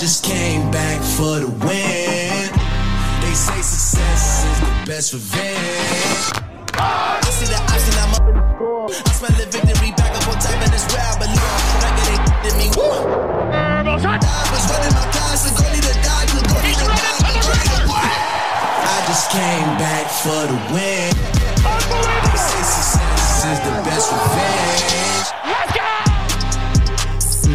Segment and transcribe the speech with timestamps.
[0.00, 2.48] just came back for the win.
[3.20, 6.40] They say success is the best revenge.
[6.72, 8.88] I see the option, I'm up in the score.
[8.88, 11.60] I smell the victory back up on top, and it's where I belong.
[11.84, 12.16] Back at they
[12.48, 12.72] did me.
[12.72, 17.68] I was running my class, and goalie to die, you goalie to die, the goalie
[17.68, 18.20] to win.
[18.80, 21.12] I just came back for the win.
[22.24, 25.39] They say success is the best revenge.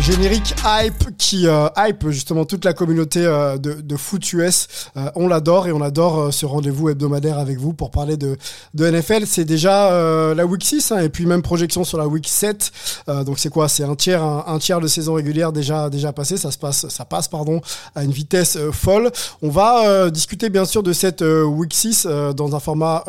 [0.05, 4.67] Générique hype qui euh, hype justement toute la communauté euh, de, de foot US.
[4.97, 8.37] Euh, on l'adore et on adore ce rendez-vous hebdomadaire avec vous pour parler de,
[8.75, 9.25] de NFL.
[9.25, 9.89] C'est déjà
[10.35, 12.71] la week 6 hein, et puis même projection sur la week 7.
[13.09, 13.67] Euh, donc c'est quoi?
[13.67, 16.37] C'est un tiers un, tiers de saison régulière déjà déjà passé.
[16.37, 17.59] Ça se passe ça passe pardon
[17.95, 19.09] à une vitesse folle.
[19.41, 23.03] On va discuter bien sûr de cette week 6 euh, dans un format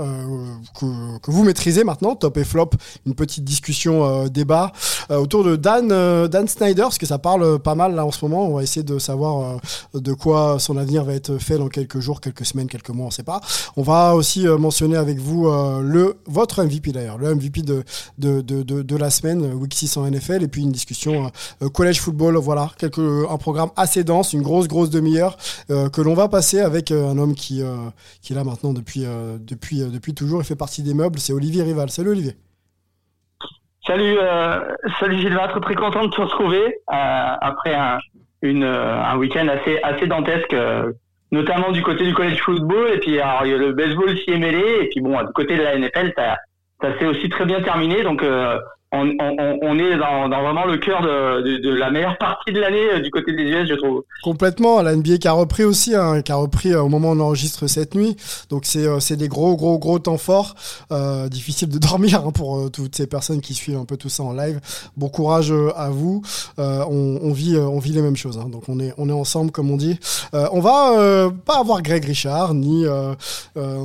[0.81, 2.71] que, que vous maîtrisez maintenant, top et flop,
[3.05, 4.73] une petite discussion débat
[5.11, 5.89] autour de Dan
[6.29, 8.47] Dan Snyder parce que ça parle pas mal là en ce moment.
[8.47, 9.59] On va essayer de savoir
[9.95, 13.07] euh, de quoi son avenir va être fait dans quelques jours, quelques semaines, quelques mois,
[13.07, 13.41] on sait pas.
[13.77, 17.85] On va aussi euh, mentionner avec vous euh, le votre MVP d'ailleurs, le MVP de
[18.19, 21.31] de, de, de, la semaine, week 6 en NFL et puis une discussion
[21.73, 25.37] collège football, voilà, un programme assez dense, une grosse grosse demi-heure
[25.69, 27.63] que l'on va passer avec un homme qui
[28.23, 29.05] qui est là maintenant depuis
[29.41, 31.91] depuis depuis toujours, il fait partie des meubles, c'est Olivier Rival.
[31.91, 32.37] Salut Olivier.
[33.87, 34.61] Salut, euh,
[34.99, 37.99] salut Gilbert, très content de te retrouver euh, après un,
[38.43, 40.91] une, euh, un week-end assez assez dantesque, euh,
[41.31, 44.89] notamment du côté du college football et puis alors, le baseball s'y est mêlé et
[44.89, 46.37] puis bon du côté de la NFL ça,
[46.81, 48.59] ça s'est aussi très bien terminé donc euh,
[48.93, 53.33] on, est dans, vraiment le cœur de, la meilleure partie de l'année euh, du côté
[53.33, 54.05] des US je trouve.
[54.23, 57.17] Complètement, la NBA qui a repris aussi, hein, qui a repris euh, au moment où
[57.17, 58.17] on enregistre cette nuit.
[58.49, 60.55] Donc c'est euh, des gros gros gros temps forts,
[61.31, 64.33] difficile de dormir hein, pour toutes ces personnes qui suivent un peu tout ça en
[64.33, 64.61] live.
[64.97, 66.23] Bon courage à vous.
[66.59, 69.99] On, vit les mêmes choses, hein, donc on est ensemble comme on dit.
[70.33, 72.85] On va pas avoir Greg Richard ni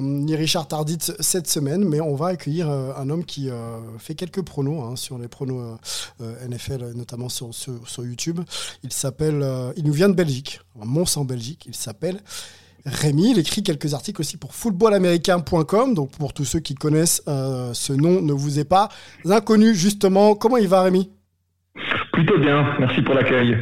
[0.01, 3.49] ni Richard Tardit cette semaine, mais on va accueillir un homme qui
[3.99, 5.75] fait quelques pronos hein, sur les pronos euh,
[6.21, 7.51] euh, NFL, notamment sur,
[7.99, 8.39] YouTube.
[9.21, 11.65] Euh, il nous vient de Belgique, un monstre en Belgique.
[11.67, 12.21] Il s'appelle
[12.85, 13.31] Rémi.
[13.31, 15.93] Il écrit quelques articles aussi pour footballaméricain.com.
[15.93, 18.89] Donc pour tous ceux qui connaissent ce nom, ne vous est pas
[19.25, 20.35] inconnu justement.
[20.35, 21.09] Comment il va Rémi?
[22.21, 23.57] Plutôt bien, merci pour l'accueil.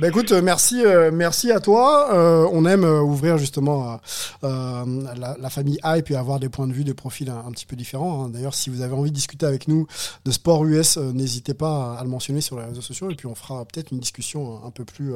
[0.00, 2.12] Ben écoute, euh, merci, euh, merci à toi.
[2.12, 4.00] Euh, on aime ouvrir justement
[4.42, 8.24] la, famille Hype et avoir des points de vue, des profils un, petit peu différents.
[8.24, 8.28] hein.
[8.28, 9.86] D'ailleurs, si vous avez envie de discuter avec nous
[10.24, 13.36] de sport US, n'hésitez pas à, le mentionner sur les réseaux sociaux et puis on
[13.36, 15.12] fera peut-être une discussion un peu plus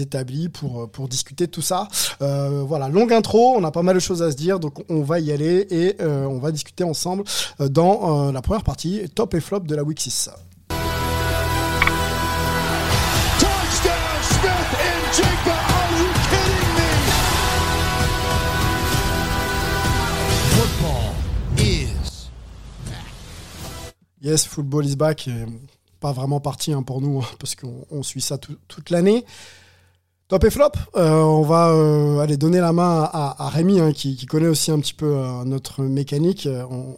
[0.00, 1.86] établie pour pour discuter de tout ça.
[2.18, 5.20] Voilà, longue intro, on a pas mal de choses à se dire, donc on va
[5.20, 7.22] y aller et on va discuter ensemble
[7.60, 10.30] dans la première partie top et flop de la week 6.
[15.16, 15.56] Jigba.
[15.76, 16.90] Are you kidding me?
[20.56, 21.14] Football
[21.58, 22.28] is
[24.20, 25.28] Yes, football is back.
[25.28, 25.44] et
[26.00, 29.24] pas vraiment parti hein, pour nous, hein, parce qu'on on suit ça tout- toute l'année.
[30.28, 34.26] Top et flop, Euh, on va euh, aller donner la main à, Rémi, hein, qui,
[34.26, 36.48] connaît aussi un petit peu euh, notre mécanique.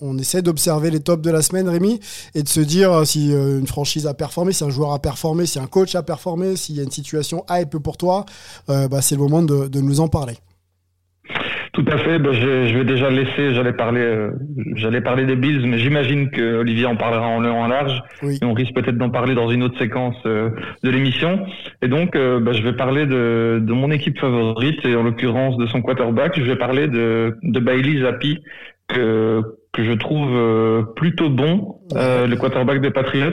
[0.00, 2.00] On, essaie d'observer les tops de la semaine, Rémi,
[2.34, 5.58] et de se dire si une franchise a performé, si un joueur a performé, si
[5.58, 8.24] un coach a performé, s'il y a une situation hype pour toi,
[8.66, 10.38] bah, c'est le moment de nous en parler.
[11.78, 12.18] Tout à fait.
[12.18, 13.54] ben, je, je vais déjà laisser.
[13.54, 14.32] J'allais parler, euh,
[14.74, 18.02] j'allais parler des Bills, mais j'imagine que Olivier en parlera en long en large.
[18.20, 18.36] Oui.
[18.42, 20.50] Et on risque peut-être d'en parler dans une autre séquence euh,
[20.82, 21.46] de l'émission.
[21.80, 25.56] Et donc, euh, ben, je vais parler de, de mon équipe favorite et en l'occurrence
[25.56, 26.36] de son quarterback.
[26.36, 28.40] Je vais parler de, de Bailey Zappi
[28.88, 29.40] que
[29.72, 33.30] que je trouve euh, plutôt bon, euh, le quarterback des Patriots.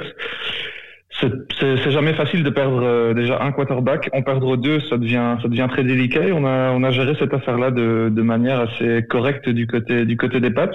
[1.22, 4.10] C'est- jamais facile de perdre euh, déjà un quarterback.
[4.14, 6.22] En perdre deux, ça devient ça devient très délicat.
[6.34, 10.18] On a on a géré cette affaire-là de, de manière assez correcte du côté du
[10.18, 10.72] côté des Pats.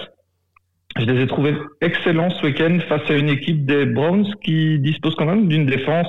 [0.99, 5.15] Je les ai trouvés excellents ce week-end face à une équipe des Browns qui dispose
[5.15, 6.09] quand même d'une défense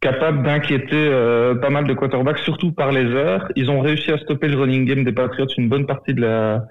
[0.00, 3.46] capable d'inquiéter euh, pas mal de quarterbacks, surtout par les heures.
[3.54, 6.64] Ils ont réussi à stopper le running game des Patriots une bonne partie de la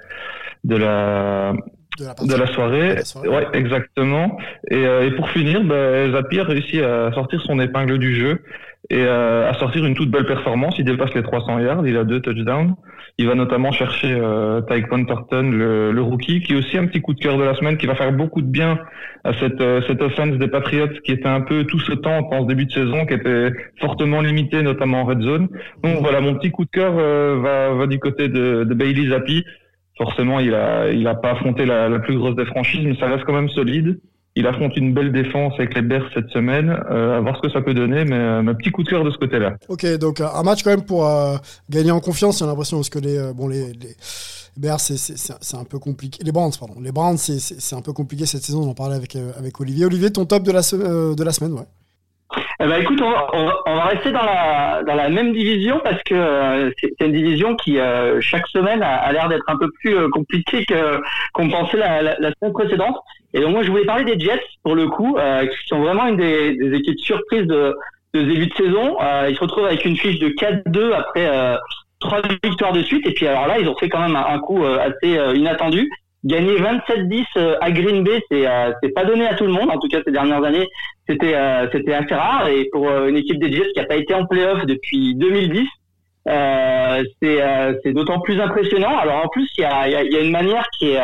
[0.63, 1.54] de la
[2.00, 2.90] De la, de la soirée.
[2.90, 3.30] De la soirée.
[3.30, 4.38] Ouais, exactement.
[4.69, 8.42] Et, euh, et pour finir, bah, Zapier a réussi à sortir son épingle du jeu
[8.90, 10.75] et euh, à sortir une toute belle performance.
[10.80, 12.75] Il dépasse les 300 yards, il a deux touchdowns.
[13.18, 17.01] Il va notamment chercher euh, Tyquan Thornton, le, le rookie, qui est aussi un petit
[17.01, 18.80] coup de cœur de la semaine, qui va faire beaucoup de bien
[19.25, 22.44] à cette, euh, cette offense des Patriots, qui était un peu tout ce temps en
[22.44, 23.51] ce début de saison, qui était
[23.81, 25.50] fortement limitée, notamment en red zone.
[25.84, 29.10] Donc voilà, mon petit coup de cœur euh, va, va du côté de, de Bailey
[29.10, 29.44] Zappi.
[30.00, 33.25] Forcément, il a, il a pas affronté la, plus grosse des franchises, mais ça reste
[33.25, 34.00] quand même solide.
[34.36, 36.69] il affronte une belle défense avec les Bears cette semaine.
[36.90, 39.04] Euh, à voir ce que ça peut donner, mais euh, un petit coup de cœur
[39.04, 39.57] de ce côté-là.
[39.68, 41.36] Ok, donc un match quand même pour euh,
[41.69, 42.40] gagner en confiance.
[42.40, 43.74] J'ai l'impression parce que les euh, bon les,
[44.60, 46.24] Bears c'est un peu compliqué.
[46.24, 48.63] Les Browns pardon, les Browns c'est un peu compliqué cette saison.
[48.63, 49.86] On en parlait avec euh, avec Olivier.
[49.86, 51.68] Olivier, ton top de la euh, de la semaine, ouais.
[52.60, 56.02] Eh ben, écoute, on on on va rester dans la, dans la même division parce
[56.04, 59.70] que euh, c'est une division qui, euh, chaque semaine, a, a l'air d'être un peu
[59.80, 60.66] plus euh, compliquée
[61.34, 62.98] qu'on pensait la, la, la semaine précédente.
[63.34, 66.06] Et donc, moi, je voulais parler des Jets, pour le coup, euh, qui sont vraiment
[66.08, 67.76] une des, des équipes surprises de,
[68.14, 68.98] de début de saison.
[69.02, 71.56] Euh, ils se retrouvent avec une fiche de 4-2 après euh,
[72.00, 73.08] trois victoires de suite.
[73.08, 75.90] Et puis, alors là, ils ont fait quand même un, un coup assez inattendu.
[76.25, 79.69] Gagner 27-10 euh, à Green Bay, c'est euh, c'est pas donné à tout le monde.
[79.69, 80.68] En tout cas, ces dernières années,
[81.07, 84.13] c'était euh, c'était assez rare et pour une équipe des Jets qui a pas été
[84.13, 85.68] en playoff depuis 2010
[86.27, 87.39] euh, c'est
[87.81, 90.31] c'est d'autant plus impressionnant alors en plus il y a, y a, y a une
[90.31, 91.00] manière qui est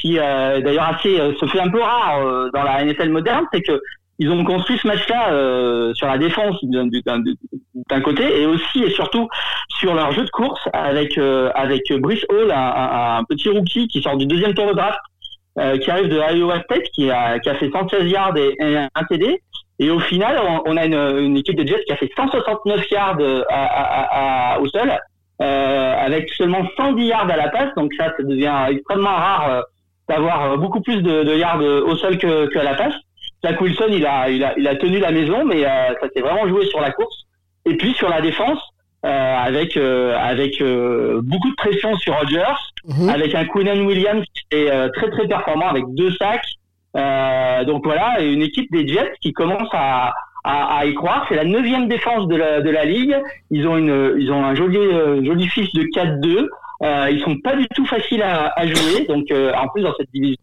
[0.00, 3.44] qui euh, d'ailleurs assez euh, se fait un peu rare euh, dans la NFL moderne
[3.52, 3.80] c'est que
[4.20, 9.28] ils ont construit ce match-là euh, sur la défense d'un côté et aussi et surtout
[9.80, 13.88] sur leur jeu de course avec euh, avec Brice Hall un, un- un petit rookie
[13.88, 14.98] qui sort du deuxième tour de draft
[15.58, 18.56] euh, qui arrive de Iowa State qui a qui a fait 116 yards et,
[18.94, 19.40] un TD
[19.82, 20.92] et au final, on, on a une,
[21.26, 24.92] une équipe de Jets qui a fait 169 yards euh, à, à- à- au sol,
[25.40, 27.70] euh, avec seulement 110 yards à la passe.
[27.78, 29.62] Donc ça, ça devient extrêmement rare euh,
[30.06, 32.92] d'avoir beaucoup plus de, de yards au sol que, que à la passe.
[33.44, 35.68] Zach Wilson, il a, il a, il a tenu la maison, mais euh,
[36.00, 37.24] ça s'est vraiment joué sur la course.
[37.66, 38.58] Et puis sur la défense,
[39.06, 43.08] euh, avec euh, avec euh, beaucoup de pression sur Rodgers, Mhm.
[43.10, 46.42] avec un Quinnan Williams qui est euh, très très performant avec deux sacs.
[46.96, 50.12] Euh, donc voilà, une équipe des Jets qui commence à,
[50.44, 51.26] à, à y croire.
[51.28, 53.14] C'est la neuvième défense de la, de la ligue.
[53.50, 56.48] Ils ont une, ils ont un joli, euh, joli fiche de 4-2.
[56.82, 59.04] Euh, ils sont pas du tout faciles à, à jouer.
[59.06, 60.40] Donc euh, en plus dans cette division,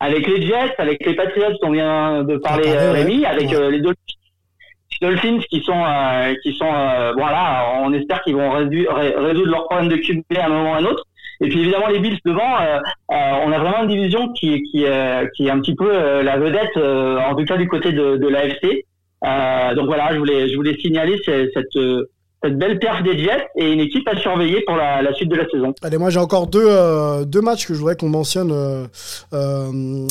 [0.00, 3.02] avec les Jets, avec les Patriots dont on vient de parler, parler, euh, ouais.
[3.02, 3.56] Rémi, avec Ouais.
[3.56, 5.38] euh, les Dolphins.
[5.50, 9.88] qui sont euh, qui sont euh, voilà on espère qu'ils vont résoudre, résoudre leurs problèmes
[9.88, 11.04] de QB à un moment ou à un autre
[11.40, 12.78] et puis évidemment les Bills devant euh,
[13.10, 13.14] euh,
[13.44, 15.90] on a vraiment une division qui qui euh, qui est un petit peu
[16.22, 18.84] la vedette euh, en tout cas du côté de, de l'AFC
[19.26, 22.08] euh, donc voilà je voulais je voulais signaler cette cette, euh,
[22.44, 25.36] cette belle perf des Jets et une équipe à surveiller pour la, la suite de
[25.36, 25.74] la saison.
[25.82, 28.86] Allez, moi j'ai encore deux, euh, deux matchs que je voudrais qu'on mentionne euh,
[29.32, 30.06] euh,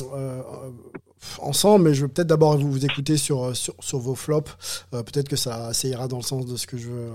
[1.40, 4.52] ensemble, mais je vais peut-être d'abord vous, vous écouter sur, sur, sur vos flops.
[4.94, 7.10] Euh, peut-être que ça, ça ira dans le sens de ce que je veux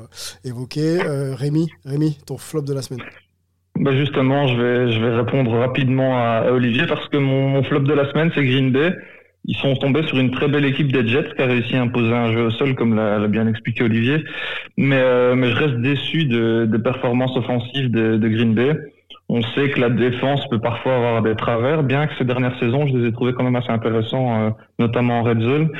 [0.44, 1.00] évoquer.
[1.05, 3.03] Euh, Rémi, Rémi, ton flop de la semaine.
[3.81, 7.62] Bah justement, je vais, je vais répondre rapidement à, à Olivier parce que mon, mon
[7.65, 8.93] flop de la semaine, c'est Green Bay.
[9.44, 12.12] Ils sont tombés sur une très belle équipe des Jets qui a réussi à imposer
[12.12, 14.25] un jeu au sol, comme l'a bien expliqué Olivier.
[14.76, 18.76] Mais, euh, je reste déçu de- des performances offensives de, de Green Bay.
[19.31, 22.87] On sait que la défense peut parfois avoir des travers, bien que ces dernières saisons,
[22.87, 25.70] je les ai trouvés quand même assez intéressants, euh, notamment en red zone.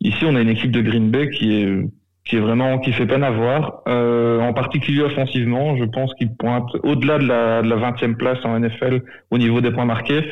[0.00, 1.82] Ici, on a une équipe de Green Bay qui est
[2.24, 5.76] qui est vraiment qui fait peine à voir, euh, en particulier offensivement.
[5.78, 9.00] Je pense qu'il pointe au-delà de la, de la 20e place en NFL
[9.30, 10.24] au niveau des points marqués.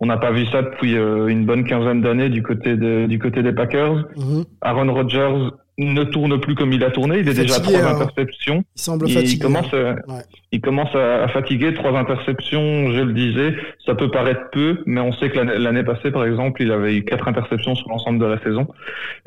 [0.00, 3.18] On n'a pas vu ça depuis euh, une bonne quinzaine d'années du côté de, du
[3.18, 3.96] côté des Packers.
[4.16, 4.44] Mhm.
[4.62, 7.20] Aaron Rodgers ne tourne plus comme il a tourné.
[7.20, 7.94] Il est déjà à trois hein.
[7.94, 8.64] interceptions.
[8.76, 9.42] Il semble Il, fatigué.
[9.42, 10.22] commence, à, Ouais.
[10.52, 11.72] il commence à, à fatiguer.
[11.74, 13.54] Trois interceptions, je le disais,
[13.86, 17.04] ça peut paraître peu, mais on sait que l'année passée, par exemple, il avait eu
[17.04, 18.66] quatre interceptions sur l'ensemble de la saison.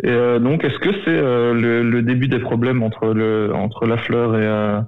[0.03, 3.85] Et euh, donc, est-ce que c'est euh, le, le début des problèmes entre le entre
[3.87, 4.79] Lafleur et, euh,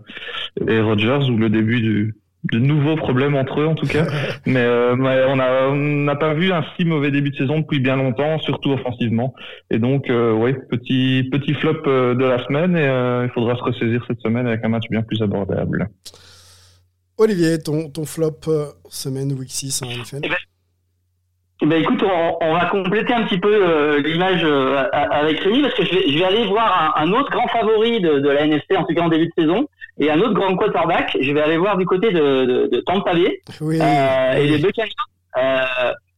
[0.67, 2.13] et Rodgers ou le début du
[2.51, 4.05] de nouveaux problèmes entre eux en tout cas.
[4.45, 8.39] Mais, euh, on n'a pas vu un si mauvais début de saison depuis bien longtemps
[8.39, 9.33] surtout offensivement.
[9.71, 13.55] Et donc euh, ouais petit petit flop euh, de la semaine et euh, il faudra
[13.55, 15.89] se ressaisir cette semaine avec un match bien plus abordable.
[17.17, 18.41] Olivier, ton, ton flop
[18.89, 20.19] semaine week 6 en NFL.
[20.23, 20.35] Eh ben,
[21.61, 25.61] Eh ben écoute, on, on va compléter un petit peu euh, l'image euh, avec Rémi
[25.61, 28.29] parce que je vais, je vais aller voir un, un autre grand favori de, de
[28.29, 29.65] la NFC en tout cas en début de saison
[29.99, 31.17] et un autre grand quarterback.
[31.19, 33.79] Je vais aller voir du côté de, de, de Tampa Bay Oui.
[33.81, 34.89] euh, et les Buccaneers
[35.37, 35.63] euh,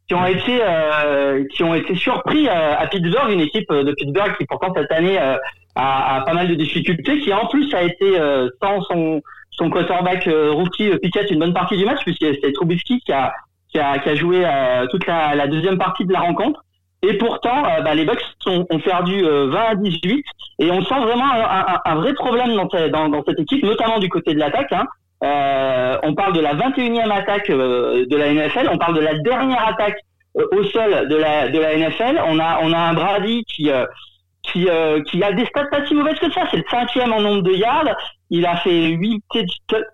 [0.08, 4.36] qui ont été euh, qui ont été surpris euh, à Pittsburgh, une équipe de Pittsburgh
[4.38, 5.38] qui pourtant cette année euh,
[5.76, 9.70] a, a pas mal de difficultés, qui en plus a été euh, sans son son
[9.70, 13.34] quarterback euh, rookie euh, Pickett une bonne partie du match puisque c'est Trubisky qui a
[13.70, 16.64] qui a, qui a joué euh, toute la, la deuxième partie de la rencontre.
[17.08, 20.26] Et pourtant, euh, bah, les Bucks ont perdu euh, 20 à 18
[20.60, 21.32] et on sent vraiment
[21.86, 24.74] un, vrai problème dans, ce- dans, dans cette équipe, notamment du côté de l'attaque.
[24.74, 24.86] Hein.
[25.24, 29.18] Euh, on parle de la 21e attaque euh, de la NFL, on parle de la
[29.20, 29.98] dernière attaque
[30.38, 31.48] euh, au sol de la,
[31.78, 32.22] NFL.
[32.28, 33.86] On a, un Brady euh,
[34.58, 36.42] euh, qui a des stats pas si mauvaises que ça.
[36.52, 37.96] C'est le cinquième en nombre de yards.
[38.30, 39.24] Il a fait 8,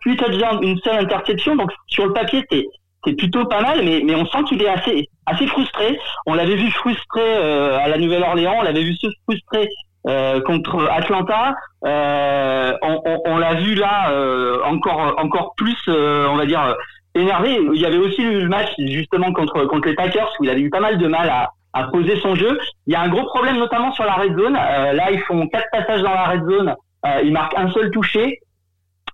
[0.02, 1.56] touchdowns, une seule interception.
[1.56, 2.66] Donc sur le papier, c'est
[3.06, 6.00] c'est plutôt pas mal, mais, mais on sent qu'il est assez, assez frustré.
[6.26, 9.70] On l'avait vu frustré euh, à la Nouvelle-Orléans, on l'avait vu se frustrer
[10.08, 11.56] euh, contre Atlanta.
[11.86, 16.76] Euh, on, on, on l'a vu là euh, encore, encore plus, euh, on va dire
[17.16, 17.60] énervé.
[17.74, 20.62] Il y avait aussi eu le match justement contre contre les Packers où il avait
[20.62, 22.58] eu pas mal de mal à, à poser son jeu.
[22.88, 24.54] Il y a un gros problème notamment sur la red zone.
[24.54, 26.76] là, ils font quatre passages dans la red zone.
[27.24, 28.40] ils marquent un seul touché.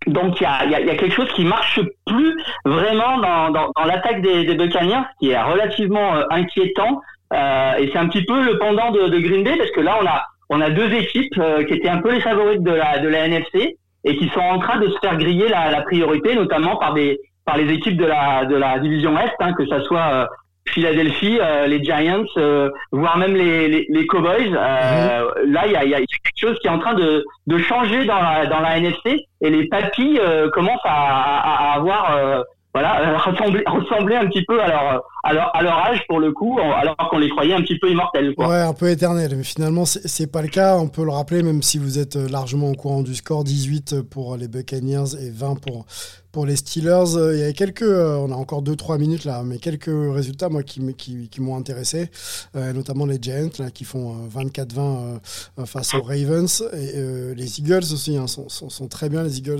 [0.07, 3.49] Donc il y a, y, a, y a, quelque chose qui marche plus vraiment dans,
[3.49, 7.01] dans, dans l'attaque des, des Buccaneers, qui est relativement euh, inquiétant.
[7.33, 9.99] Euh, et c'est un petit peu le pendant de, de, Green Bay parce que là
[10.01, 12.99] on a on a deux équipes euh, qui étaient un peu les favorites de la
[12.99, 16.33] de la NFC et qui sont en train de se faire griller la, la priorité,
[16.33, 19.81] notamment par des par les équipes de la de la division Est, hein, que ça
[19.81, 20.25] soit euh,
[20.73, 24.55] Philadelphie, euh, les Giants, euh, voire même les, les, les Cowboys.
[24.55, 25.51] Euh, mmh.
[25.51, 28.05] Là, il y a, y a, quelque chose qui est en train de, de changer
[28.05, 30.19] dans la, dans la NFC et les papis
[30.53, 35.55] commencent à, à, à avoir voilà, ressembler, ressembler un petit peu à leur, à leur,
[35.55, 38.35] à leur âge pour le coup, alors qu'on les croyait un petit peu immortels.
[38.35, 38.47] Quoi.
[38.47, 40.77] Ouais, un peu éternels, mais finalement c'est pas le cas.
[40.77, 44.37] On peut le rappeler, même si vous êtes largement au courant du score, 18 pour
[44.37, 45.85] les Buccaneers et 20 pour
[46.31, 47.15] pour les Steelers.
[47.15, 50.49] Euh, il y a quelques, euh, on a encore 2-3 minutes là, mais quelques résultats
[50.49, 52.09] moi qui, qui, qui m'ont intéressé,
[52.55, 58.17] euh, notamment les Giants là, qui font 24-20 face aux Ravens et les Eagles aussi
[58.17, 59.59] hein, sont, sont, sont, très bien les Eagles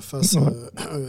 [0.00, 0.36] face,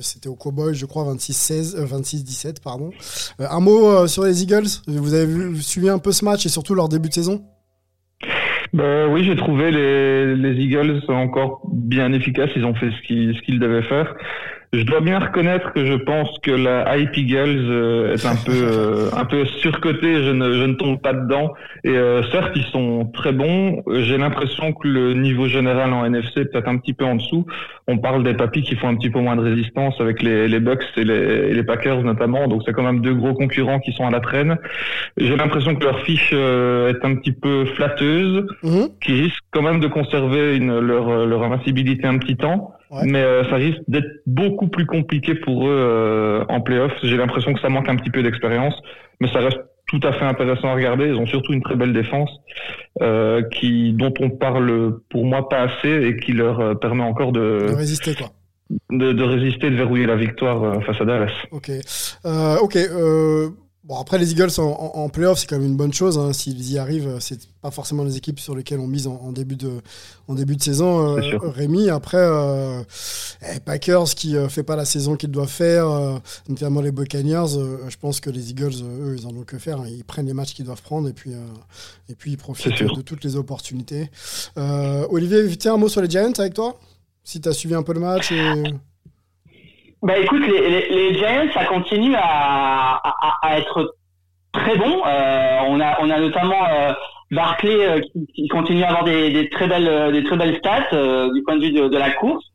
[0.02, 2.92] c'était aux Cowboys je crois 26-16, 26-17 pardon.
[3.40, 4.68] un mot sur les Eagles?
[4.88, 7.44] Vous avez vu, suivi un peu ce match et surtout leur début de saison?
[8.74, 12.50] Bah, oui, j'ai trouvé les, les Eagles encore bien efficaces.
[12.56, 14.16] Ils ont fait ce qu'ils ce qu'ils devaient faire.
[14.78, 18.52] Je dois bien reconnaître que je pense que la Hype Eagles euh, est un peu
[18.52, 20.24] euh, un peu surcotée.
[20.24, 21.54] Je ne je ne tombe pas dedans.
[21.86, 23.84] Et euh, certes, ils sont très bons.
[23.88, 27.46] J'ai l'impression que le niveau général en NFC est peut-être un petit peu en dessous.
[27.88, 30.60] On parle des papis qui font un petit peu moins de résistance avec les, les
[30.60, 32.48] Bucks et les, et les Packers notamment.
[32.48, 34.58] Donc c'est quand même deux gros concurrents qui sont à la traîne.
[35.16, 38.82] J'ai l'impression que leur fiche est un petit peu flatteuse, mmh.
[39.02, 42.74] qui risque quand même de conserver une, leur leur invincibilité un petit temps.
[42.96, 43.02] Ouais.
[43.06, 46.94] Mais euh, ça risque d'être beaucoup plus compliqué pour eux euh, en playoff.
[47.04, 48.76] J'ai l'impression que ça manque un petit peu d'expérience,
[49.20, 51.08] mais ça reste tout à fait intéressant à regarder.
[51.08, 52.30] Ils ont surtout une très belle défense
[53.02, 57.68] euh, qui, dont on parle pour moi pas assez et qui leur permet encore de,
[57.68, 58.28] de résister quoi.
[58.90, 61.32] De, de, résister, de verrouiller la victoire face à Dallas.
[61.52, 61.70] Ok,
[62.62, 62.78] ok.
[63.86, 66.18] Bon, après, les Eagles en, en, en playoff, c'est quand même une bonne chose.
[66.18, 66.34] Hein.
[66.34, 69.58] S'ils y arrivent, c'est pas forcément les équipes sur lesquelles on mise en, en début,
[69.58, 69.74] de,
[70.28, 71.92] en début de saison, euh, Rémi.
[71.92, 72.82] Après, euh,
[73.44, 76.18] eh, Packers qui euh, fait pas la saison qu'ils doivent faire, euh,
[76.50, 79.82] notamment les Buccaneers, euh, je pense que les Eagles, eux, ils en ont que faire.
[79.82, 79.88] Hein.
[79.88, 81.34] Ils prennent les matchs qu'ils doivent prendre et puis,
[82.10, 84.10] et puis ils profitent de toutes les opportunités.
[84.56, 86.80] Olivier, tiens un mot sur les Giants avec toi
[87.24, 88.64] Si tu as suivi un peu le match et...
[90.06, 93.96] Bah écoute, les, les, les, Giants, ça continue à, à, à être
[94.52, 95.02] très bon.
[95.04, 96.94] Euh, on a on a notamment euh,
[97.32, 98.02] Barclay euh,
[98.36, 101.56] qui, continue à avoir des, des, très belles des très belles stats euh, du point
[101.56, 102.46] de vue de, de la course.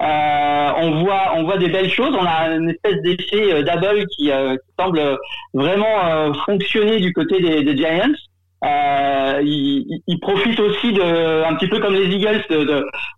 [0.00, 2.14] Euh, on voit on voit des belles choses.
[2.14, 4.32] On a une espèce d'effet double qui, qui,
[4.78, 5.18] semble
[5.52, 8.14] vraiment fonctionner du côté des, des Giants.
[8.62, 12.64] Euh, il, il, profite aussi de, un petit peu comme les Eagles, de,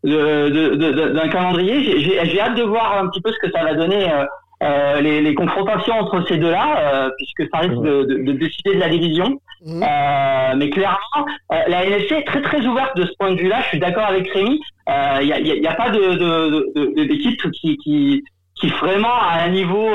[0.05, 2.01] de, de, d'un calendrier.
[2.01, 4.25] J'ai hâte de voir un petit peu ce que ça va donner euh,
[4.63, 8.81] euh, les, les, confrontations entre ces deux-là, euh, puisque ça risque de, de, décider de
[8.81, 9.41] la division.
[9.65, 9.83] Mmh.
[9.83, 13.63] Euh, mais clairement, la NFC est très très ouverte de ce point de vue-là.
[13.63, 14.61] Je suis d'accord avec Rémi.
[14.87, 18.23] Il n'y a, y a, pas de, d'équipe qui, qui,
[18.63, 19.89] qui vraiment à un niveau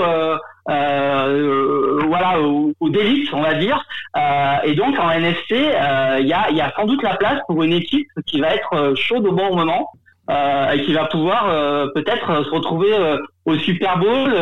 [0.69, 3.83] euh, voilà, ou, d'élite, on va dire.
[4.15, 7.39] Euh, et donc en NFC, euh, il y, a, y a sans doute la place
[7.47, 9.89] pour une équipe qui va être chaude au bon moment.
[10.29, 14.33] Euh, et qui va pouvoir euh, peut-être se retrouver euh, au Super Bowl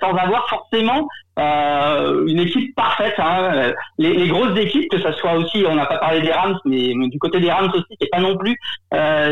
[0.00, 1.06] sans avoir forcément
[1.36, 3.14] une équipe parfaite.
[3.18, 3.74] Hein.
[3.98, 6.94] Les, les, grosses équipes, que ça soit aussi, on n'a pas parlé des Rams, mais,
[7.08, 8.56] du côté des Rams aussi, c'est pas non plus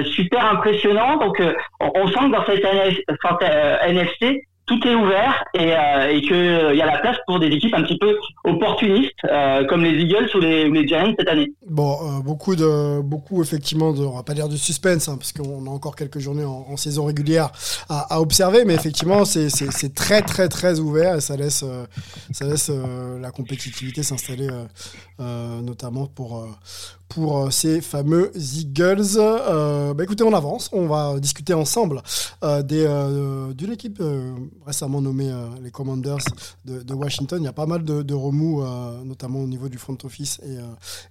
[0.04, 1.16] super impressionnant.
[1.16, 1.42] Donc
[1.80, 2.64] on, on, sent que dans cette
[3.86, 7.74] NFC, tout est ouvert et, euh, qu'il euh, y a la place pour des équipes
[7.74, 11.52] un petit peu opportunistes euh, comme les Eagles ou les, les Giants cette année.
[11.68, 15.66] Bon, beaucoup de beaucoup effectivement de, on va pas dire de suspense hein, parce qu'on
[15.66, 17.50] a encore quelques journées en, saison régulière
[17.88, 21.64] à, observer, mais effectivement c'est très très très ouvert et ça laisse
[22.32, 22.70] ça laisse
[23.20, 24.48] la compétitivité s'installer
[25.18, 26.46] notamment pour
[27.14, 29.16] pour euh, ces fameux Eagles.
[29.18, 30.70] Euh, bah écoutez, on avance.
[30.72, 32.02] On va discuter ensemble
[32.42, 34.34] euh, des, euh, d'une équipe euh,
[34.66, 36.24] récemment nommée euh, les Commanders
[36.64, 37.42] de, de, Washington.
[37.42, 38.62] Il y a pas mal de, de remous,
[39.04, 40.56] notamment au niveau du front office et,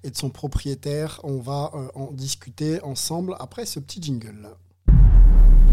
[0.08, 1.20] et de son propriétaire.
[1.24, 4.50] On va en discuter ensemble après ce petit jingle.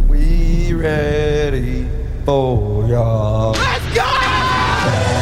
[0.08, 1.84] We ready
[2.24, 3.52] for ya.
[3.52, 5.17] Let's go!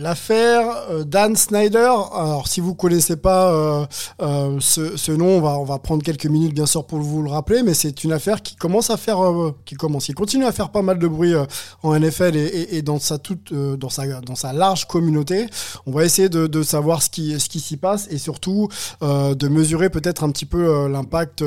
[0.00, 1.92] L'affaire euh, Dan Snyder.
[2.14, 3.84] Alors, si vous connaissez pas euh,
[4.22, 7.74] euh, ce, nom, on va prendre quelques minutes bien sûr pour vous le rappeler, mais
[7.74, 9.18] c'est une affaire qui commence à faire,
[9.66, 11.34] qui commence, qui continue à faire pas mal de bruit
[11.82, 13.18] en NFL et, dans sa
[14.54, 15.46] large communauté.
[15.84, 18.68] On va essayer de, savoir ce qui s'y passe et surtout
[19.02, 21.44] de mesurer peut-être un petit peu l'impact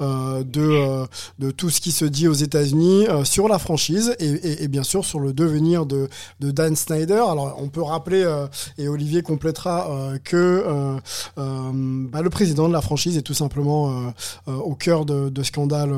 [0.00, 5.20] de tout ce qui se dit aux États-Unis sur la franchise et, bien sûr sur
[5.20, 6.08] le devenir de
[6.40, 7.22] de Dan Snyder.
[7.30, 8.46] Alors, on peut rappeler, euh,
[8.78, 10.98] et Olivier complétera, euh, que euh,
[11.36, 14.12] bah, le président de la franchise est tout simplement
[14.46, 15.92] au cœur de, scandales,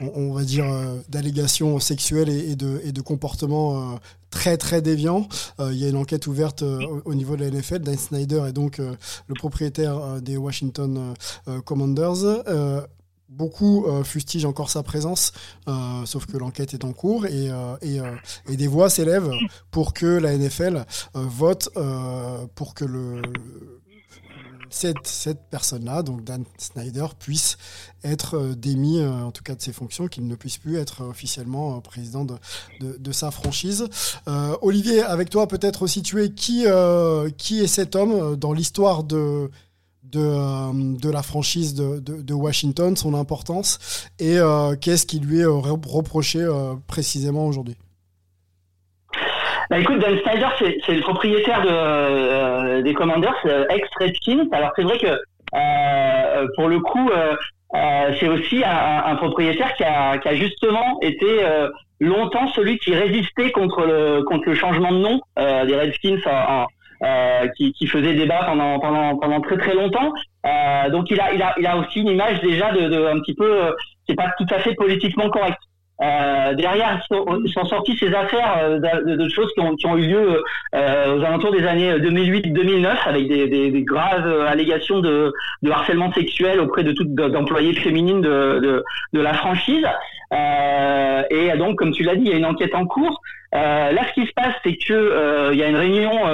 [0.00, 0.66] on, va dire,
[1.08, 3.98] d'allégations sexuelles et, de, comportements
[4.30, 5.28] très très déviants.
[5.60, 7.80] il y a une enquête ouverte au, niveau de la NFL.
[7.80, 11.14] Dan Snyder est donc le propriétaire des Washington
[11.64, 12.42] Commanders.
[13.36, 15.32] Beaucoup euh, fustigent encore sa présence,
[15.66, 19.32] euh, sauf que l'enquête est en cours et, euh, des voix s'élèvent
[19.70, 20.84] pour que la NFL
[21.14, 21.70] vote
[22.54, 22.84] pour que
[24.68, 27.56] cette, personne-là, donc Dan Snyder, puisse
[28.04, 32.26] être démis, en tout cas de ses fonctions, qu'il ne puisse plus être officiellement président
[32.26, 33.88] de, sa franchise.
[34.60, 36.66] Olivier, avec toi, peut-être situer qui,
[37.38, 39.50] qui est cet homme dans l'histoire de
[40.02, 45.40] de, euh, de la franchise de, de, Washington, son importance, et euh, qu'est-ce qui lui
[45.40, 47.76] est reproché euh, précisément aujourd'hui?
[49.70, 50.48] Bah écoute, Dan Snyder,
[50.84, 53.34] c'est le propriétaire de, des Commanders,
[53.70, 54.48] ex-Redskins.
[54.52, 57.10] Alors c'est vrai que pour le coup,
[58.20, 61.40] c'est aussi un, propriétaire qui a, qui a, justement été
[62.00, 66.66] longtemps celui qui résistait contre le, contre le changement de nom des Redskins en,
[67.04, 70.12] euh, qui, qui, faisait débat pendant pendant pendant très très longtemps.
[70.46, 73.20] Euh, donc il a il a il a aussi une image déjà de, de un
[73.20, 73.72] petit peu euh,
[74.06, 75.58] qui est pas tout à fait politiquement correcte.
[76.02, 77.00] Euh, derrière,
[77.44, 80.42] ils sont sortis ces affaires euh, de, de, choses qui ont, qui ont, eu lieu
[80.74, 86.12] euh, aux alentours des années 2008-2009 avec des, des, des, graves allégations de, de, harcèlement
[86.12, 89.86] sexuel auprès de toutes d'employés féminines de, de, la franchise.
[90.32, 93.20] Euh, et donc, comme tu l'as dit, il y a une enquête en cours.
[93.54, 96.24] Euh, là, ce qui se passe, c'est que euh, il y a une réunion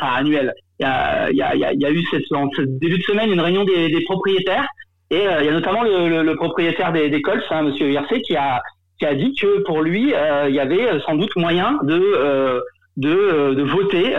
[0.00, 0.54] annuelle.
[0.80, 3.02] Il y a, il y, a, il y a eu cette, en ce début de
[3.02, 4.66] semaine une réunion des, des propriétaires
[5.10, 8.20] et euh, il y a notamment le, le, propriétaire des, des Colts, hein, Monsieur Hircé,
[8.22, 8.62] qui a
[8.98, 12.60] qui a dit que pour lui, euh, il y avait sans doute moyen de euh,
[12.96, 14.14] de, de voter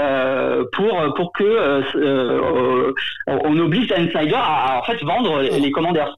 [0.74, 2.94] pour pour que
[3.28, 6.18] on oblige Dan Snyder à, en fait vendre les, les commandeurs.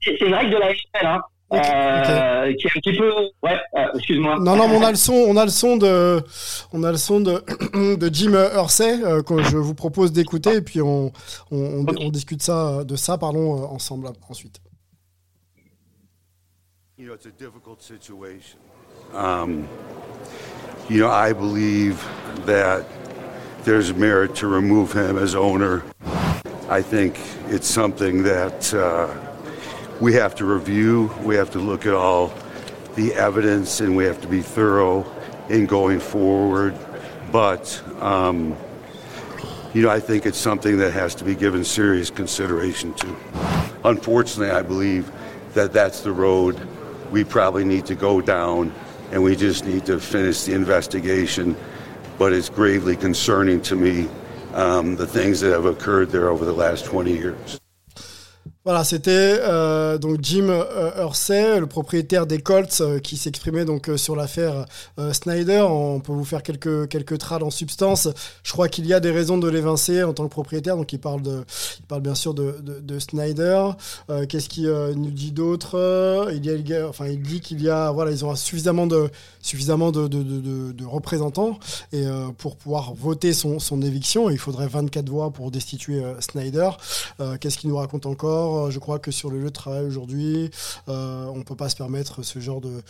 [0.00, 1.06] C'est une règle de la NFL.
[1.06, 1.20] Hein.
[1.50, 3.10] Euh, qui est un petit peu
[3.42, 4.38] ouais euh, excuse-moi.
[4.38, 6.22] Non non mais on a le son on a le son de
[6.74, 7.42] on a le son de
[7.96, 11.10] de Jim Hersey euh, que je vous propose d'écouter et puis on
[11.50, 14.60] on, on, on discute ça de ça parlons euh, ensemble ensuite.
[16.98, 18.58] You know it's a difficult situation.
[19.14, 19.66] Um,
[20.90, 22.04] you know I believe
[22.44, 22.84] that
[23.64, 25.82] there's merit to remove him as owner.
[26.68, 29.06] I think it's something that uh,
[30.00, 32.32] we have to review, we have to look at all
[32.94, 35.04] the evidence, and we have to be thorough
[35.48, 36.76] in going forward.
[37.32, 38.56] But, um,
[39.74, 43.16] you know, I think it's something that has to be given serious consideration to.
[43.84, 45.10] Unfortunately, I believe
[45.54, 46.58] that that's the road
[47.10, 48.72] we probably need to go down,
[49.10, 51.56] and we just need to finish the investigation.
[52.18, 54.08] But it's gravely concerning to me
[54.54, 57.60] um, the things that have occurred there over the last 20 years.
[58.68, 63.90] Voilà, c'était euh, donc Jim euh, Hersey, le propriétaire des Colts, euh, qui s'exprimait donc
[63.96, 64.66] sur l'affaire
[65.14, 65.64] Snyder.
[65.70, 68.10] On peut vous faire quelques quelques trades en substance.
[68.42, 70.76] Je crois qu'il y a des raisons de l'évincer en tant que propriétaire.
[70.76, 71.46] Donc il parle de,
[71.78, 73.70] il parle bien sûr de, de, de Snyder.
[74.28, 76.28] Qu'est-ce qu'il nous dit d'autre?
[76.34, 79.08] Il y a, enfin il dit qu'il y a, voilà, ils ont suffisamment de
[79.40, 81.58] suffisamment de, de représentants
[81.92, 82.04] et
[82.36, 86.68] pour pouvoir voter son son éviction, il faudrait 24 voix pour destituer Snyder.
[87.40, 88.57] Qu'est-ce qu'il nous raconte encore?
[88.66, 90.50] Euh, je crois que sur le lieu de travail aujourd'hui,
[90.88, 92.82] euh, on peut pas se permettre ce genre de,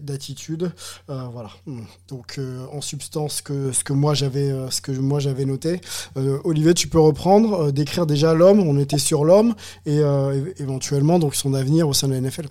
[0.00, 0.72] d'attitude.
[1.10, 1.50] Euh, voilà.
[2.08, 2.38] Donc
[2.72, 5.80] en substance que ce que moi j'avais ce que moi j'avais noté.
[6.44, 8.60] Olivier, tu peux reprendre, décrire déjà l'homme.
[8.60, 9.54] On était sur l'homme
[9.86, 10.00] et
[10.58, 12.46] éventuellement donc son avenir au sein de la NFL.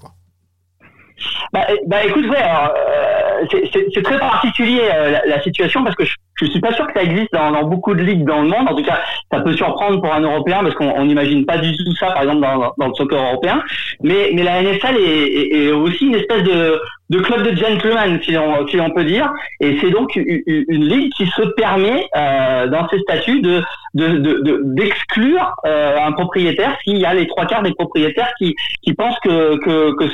[1.53, 6.59] Bah, bah écoute, ouais, c'est très particulier la, la, situation parce que je, je suis
[6.59, 8.67] pas sûr que ça existe dans, beaucoup de ligues dans le monde.
[8.67, 8.99] En tout cas,
[9.31, 12.41] ça peut surprendre pour un Européen parce qu'on n'imagine pas du tout ça, par exemple,
[12.41, 13.61] dans, le soccer européen.
[14.01, 16.81] Mais, la NFL est, aussi une espèce de,
[17.19, 19.31] club de gentlemen, si on, peut dire.
[19.59, 23.61] Et c'est donc une, ligue qui se permet, euh, dans ses statuts, de
[23.93, 28.55] d'exclure de, de, euh, un propriétaire s'il y a les trois quarts des propriétaires qui,
[28.97, 29.59] pensent que,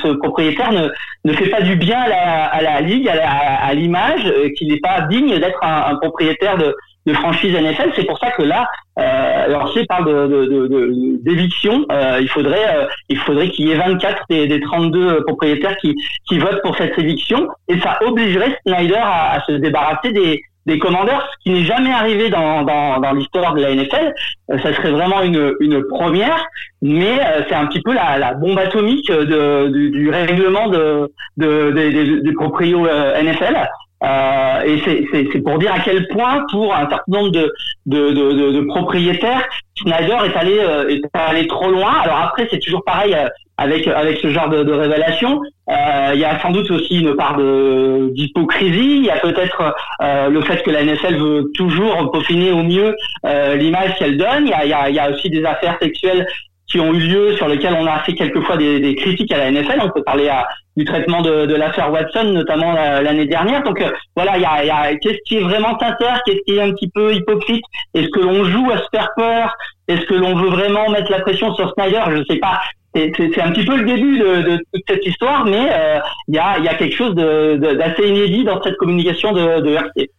[0.01, 5.01] ce propriétaire ne, fait pas du bien à la, ligue, à l'image, qu'il n'est pas
[5.01, 6.75] digne d'être un propriétaire propriétaires de,
[7.05, 7.91] de franchises NFL.
[7.95, 8.67] C'est pour ça que là,
[8.99, 11.85] euh, alors parle de, d'éviction.
[11.91, 15.95] Euh, il faudrait, euh, il faudrait qu'il y ait 24 des, des 32 propriétaires qui,
[16.27, 20.79] qui votent pour cette éviction, et ça obligerait Snyder à, à se débarrasser des, des
[20.79, 24.13] commandeurs, ce qui n'est jamais arrivé dans, dans, dans l'histoire de la NFL.
[24.51, 26.45] Euh, ça serait vraiment une, une première,
[26.81, 31.11] mais euh, c'est un petit peu la, la bombe atomique de, du, du règlement de,
[31.37, 33.69] de, des, des proprios NFL.
[34.03, 37.51] Euh, et c'est pour dire à quel point, pour un certain nombre de,
[37.87, 39.43] de, de, de propriétaires,
[39.75, 41.93] Snyder est allé, euh, est allé trop loin.
[42.03, 45.41] Alors après, c'est toujours pareil euh, avec avec ce genre de, de révélation.
[45.69, 48.97] Il y a sans doute aussi une part d'hypocrisie.
[48.97, 53.95] Il y a peut-être le fait que la NFL veut toujours peaufiner au mieux l'image
[53.97, 54.45] qu'elle donne.
[54.45, 56.27] Il y a, y, a, y a aussi des affaires sexuelles
[56.67, 59.51] qui ont eu lieu, sur lesquelles on a fait quelquefois des, des critiques à la
[59.51, 59.79] NFL.
[59.81, 63.63] On peut parler à, du traitement de, de l'affaire Watson, notamment l'année dernière.
[63.63, 66.57] Donc euh, voilà, il y a, y a qu'est-ce qui est vraiment sincère, qu'est-ce qui
[66.57, 67.63] est un petit peu hypocrite?
[67.93, 69.55] Est-ce que l'on joue à se faire peur?
[69.87, 72.01] Est-ce que l'on veut vraiment mettre la pression sur Snyder?
[72.09, 72.61] Je ne sais pas.
[72.93, 76.39] C'est un petit peu le début de, de toute cette histoire, mais euh, il y,
[76.39, 80.09] a, y a quelque chose d'assez inédit dans cette communication de, de RC.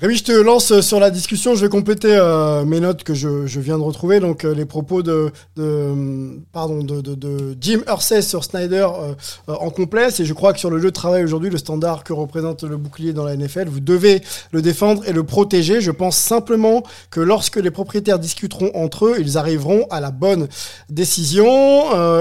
[0.00, 1.54] Rémi, je te lance sur la discussion.
[1.54, 4.18] Je vais compléter euh, mes notes que je, je, viens de retrouver.
[4.18, 9.14] Donc, euh, les propos de, de pardon, de, de, Jim Hersey sur Snyder euh,
[9.46, 10.08] en complet.
[10.18, 12.78] Et je crois que sur le lieu de travail aujourd'hui, le standard que représente le
[12.78, 15.82] bouclier dans la NFL, vous devez le défendre et le protéger.
[15.82, 20.48] Je pense simplement que lorsque les propriétaires discuteront entre eux, ils arriveront à la bonne
[20.88, 21.44] décision.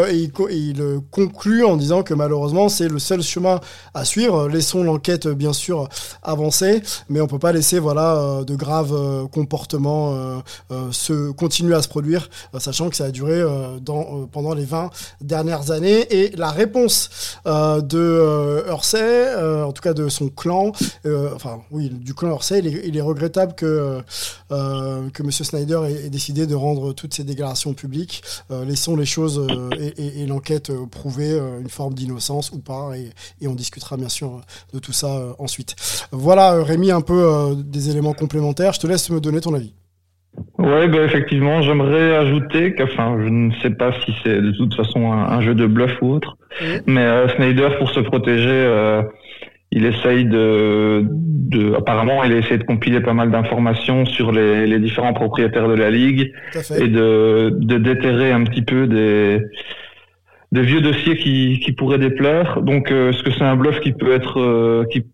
[0.05, 3.61] et il conclut en disant que malheureusement, c'est le seul chemin
[3.93, 4.49] à suivre.
[4.49, 5.87] Laissons l'enquête, bien sûr,
[6.23, 10.13] avancer, mais on peut pas laisser voilà euh, de graves euh, comportements
[10.71, 13.43] euh, se continuer à se produire, sachant que ça a duré
[13.81, 14.89] dans, pendant les 20
[15.21, 16.07] dernières années.
[16.13, 17.09] Et la réponse
[17.45, 20.71] de Hersey, en tout cas de son clan,
[21.35, 24.01] enfin oui, du clan Hersey, il est, regrettable que
[24.49, 28.23] que Monsieur Snyder ait, décidé de rendre toutes ces déclarations publiques.
[28.49, 29.45] laissons les choses
[29.77, 34.41] et, l'enquête prouver une forme d'innocence ou pas, et, et, on discutera bien sûr
[34.73, 35.75] de tout ça ensuite.
[36.11, 38.73] Voilà, Rémi, un peu des éléments complémentaires.
[38.73, 39.73] Je te laisse me donner ton avis.
[40.57, 45.11] Ouais, bah effectivement, j'aimerais ajouter qu'enfin, je ne sais pas si c'est de toute façon
[45.11, 46.37] un, jeu de bluff ou autre,
[46.85, 49.01] mais euh, Snyder, pour se protéger, euh,
[49.71, 54.67] il essaye de, de, apparemment, il a essayé de compiler pas mal d'informations sur les,
[54.67, 56.31] les, différents propriétaires de la ligue
[56.75, 59.39] et de, de déterrer un petit peu des,
[60.51, 62.61] des vieux dossiers qui, qui pourraient déplaire.
[62.61, 65.05] Donc, euh, est-ce que c'est un bluff qui peut être, qui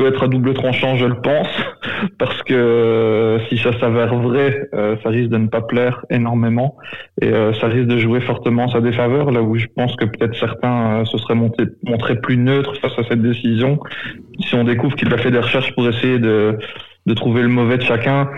[0.00, 1.48] peut être à double tranchant, je le pense,
[2.18, 6.78] parce que euh, si ça s'avère vrai, euh, ça risque de ne pas plaire énormément
[7.20, 9.30] et euh, ça risque de jouer fortement sa défaveur.
[9.30, 13.20] Là où je pense que peut-être certains se seraient montrés plus neutres face à cette
[13.20, 13.78] décision.
[14.40, 16.56] Si on découvre qu'il a fait des recherches pour essayer de,
[17.14, 18.30] trouver le mauvais de chacun,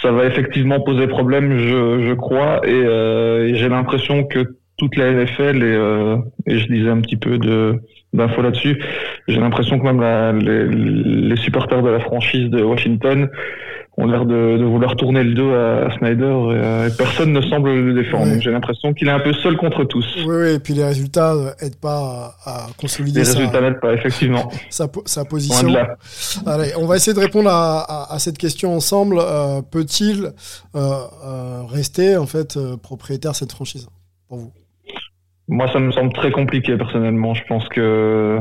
[0.00, 5.62] ça va effectivement poser problème, je, crois, et, et j'ai l'impression que toute la NFL
[5.62, 7.80] et, et je disais un petit peu de
[8.16, 8.82] d'infos là-dessus.
[9.28, 13.28] J'ai l'impression que même la, les, les, supporters de la franchise de Washington
[13.98, 17.94] ont l'air de, de, vouloir tourner le dos à, Snyder et, personne ne semble le
[17.94, 18.40] défendre.
[18.40, 20.04] J'ai l'impression qu'il est un peu seul contre tous.
[20.26, 24.50] Oui, oui, et puis les résultats n'aident pas à, consolider Les résultats n'aident pas, effectivement.
[24.70, 25.74] Sa, sa position.
[26.46, 29.18] Allez, on va essayer de répondre à, cette question ensemble.
[29.18, 30.32] Euh, Peut-il
[30.74, 30.80] euh,
[31.24, 33.88] euh, rester en fait euh, propriétaire de cette franchise
[34.28, 34.52] pour vous?
[35.48, 37.34] Moi, ça me semble très compliqué personnellement.
[37.34, 38.40] Je pense que,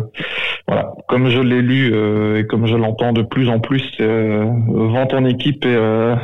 [0.68, 4.46] voilà, comme je l'ai lu euh, et comme je l'entends de plus en plus, euh,
[4.68, 6.16] vends ton équipe et, euh,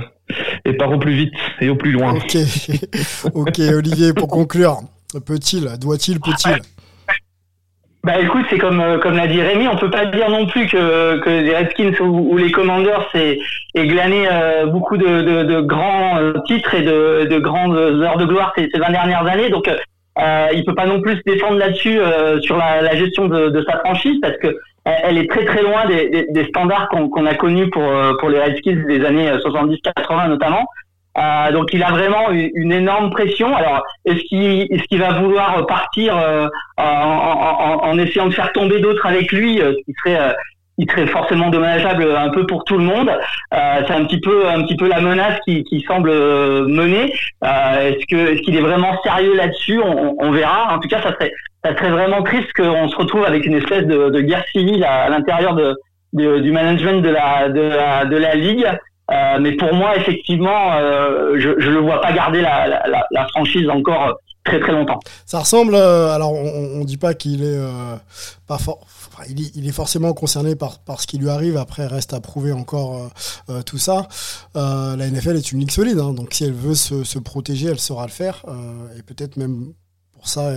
[0.65, 2.15] et pars au plus vite et au plus loin.
[2.15, 2.35] Ok,
[3.33, 4.77] ok, Olivier, pour conclure,
[5.25, 6.57] peut-il, doit-il, peut-il?
[8.03, 10.65] Bah écoute, c'est comme euh, comme l'a dit Rémi, on peut pas dire non plus
[10.65, 13.37] que que les Redskins ou, les Commanders c'est
[13.75, 16.17] est glané euh, beaucoup de, de, de, grands
[16.47, 19.51] titres et de, de grandes heures de gloire ces, ces 20 dernières années.
[19.51, 19.69] Donc
[20.19, 23.49] euh, il peut pas non plus se défendre là-dessus euh, sur la, la gestion de,
[23.49, 27.33] de, sa franchise parce que elle est très très loin des, des, standards qu'on a
[27.35, 30.65] connus pour euh, pour les Redskins des années 70-80 notamment.
[31.17, 33.55] Euh, donc il a vraiment une, énorme pression.
[33.55, 36.47] Alors est-ce qu'il est-ce qu'il va vouloir partir euh,
[36.77, 40.35] en, en, en, essayant de faire tomber d'autres avec lui, ce qui serait
[40.81, 43.09] il serait forcément dommageable un peu pour tout le monde.
[43.53, 47.13] Euh, c'est un petit peu un petit peu la menace qui, semble mener.
[47.43, 49.79] Euh, est-ce que est-ce qu'il est vraiment sérieux là-dessus?
[49.79, 50.73] On, verra.
[50.75, 51.31] En tout cas, ça serait
[51.63, 55.53] ça serait vraiment triste qu'on se retrouve avec une espèce de, guerre civile à, l'intérieur
[55.53, 55.75] de,
[56.13, 58.65] du management de la de la, ligue.
[59.11, 64.17] Euh, mais pour moi, effectivement, euh, je je le vois pas garder la, franchise encore
[64.43, 64.99] très très longtemps.
[65.27, 65.75] Ça ressemble.
[65.75, 67.95] Euh, alors, on, on dit pas qu'il est euh,
[68.47, 68.79] pas fort
[69.29, 71.57] il, est forcément concerné par, par ce qui lui arrive.
[71.57, 73.11] Après, reste à prouver encore
[73.65, 74.07] tout ça.
[74.55, 76.13] la NFL est une ligue solide, hein.
[76.13, 78.45] donc si elle veut se, protéger, elle saura le faire.
[78.97, 79.73] et peut-être même
[80.11, 80.51] pour ça,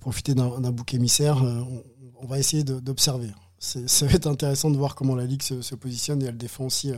[0.00, 1.42] profiter d'un bouc émissaire.
[2.20, 3.30] On, va essayer d'observer
[3.64, 6.90] ça va être intéressant de voir comment la Ligue se, positionne et elle défend aussi
[6.90, 6.96] euh,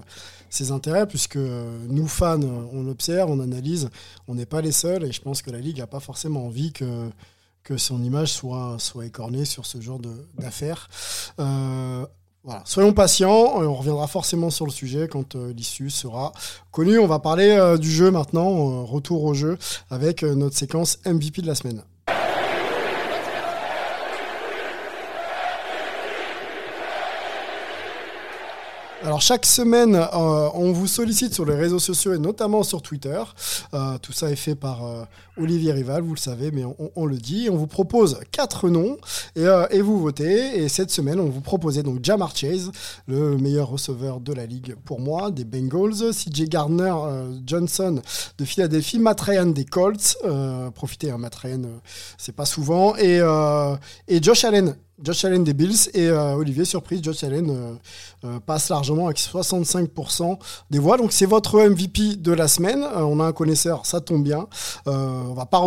[0.50, 3.88] ses intérêts, puisque euh, nous, fans, on observe, on analyse,
[4.28, 6.72] on n'est pas les seuls, et je pense que la Ligue n'a pas forcément envie
[6.72, 7.10] que,
[7.66, 9.98] que son image soit, soit écornée sur ce genre
[10.38, 10.88] d'affaires.
[11.40, 12.06] Euh,
[12.44, 12.62] voilà.
[12.64, 16.32] Soyons patients, on reviendra forcément sur le sujet quand l'issue sera
[16.70, 17.00] connue.
[17.00, 19.58] On va parler du jeu maintenant, retour au jeu,
[19.90, 21.82] avec notre séquence MVP de la semaine.
[29.02, 33.22] Alors chaque semaine, euh, on vous sollicite sur les réseaux sociaux et notamment sur Twitter.
[33.74, 35.04] Euh, tout ça est fait par euh,
[35.36, 36.64] Olivier Rival, vous le savez, mais
[36.96, 37.48] on, le dit.
[37.50, 38.96] On vous propose quatre noms
[39.36, 40.62] et, vous votez.
[40.62, 42.72] Et cette semaine, on vous proposait donc Jamar Chase,
[43.06, 46.94] le meilleur receveur de la ligue pour moi, des Bengals, CJ Gardner
[47.46, 48.00] Johnson
[48.38, 50.16] de Philadelphie, Matt Ryan des Colts.
[50.74, 51.62] profitez, hein, Matt Ryan,
[52.16, 52.96] c'est pas souvent.
[52.96, 53.20] Et,
[54.08, 57.74] et Josh Allen Josh Allen des Bills et euh, Olivier, surprise, Josh Allen euh,
[58.24, 60.38] euh, passe largement avec 65%
[60.70, 60.96] des voix.
[60.96, 62.82] Donc c'est votre MVP de la semaine.
[62.82, 64.46] on a un connaisseur, ça tombe bien.
[64.86, 65.62] on va pas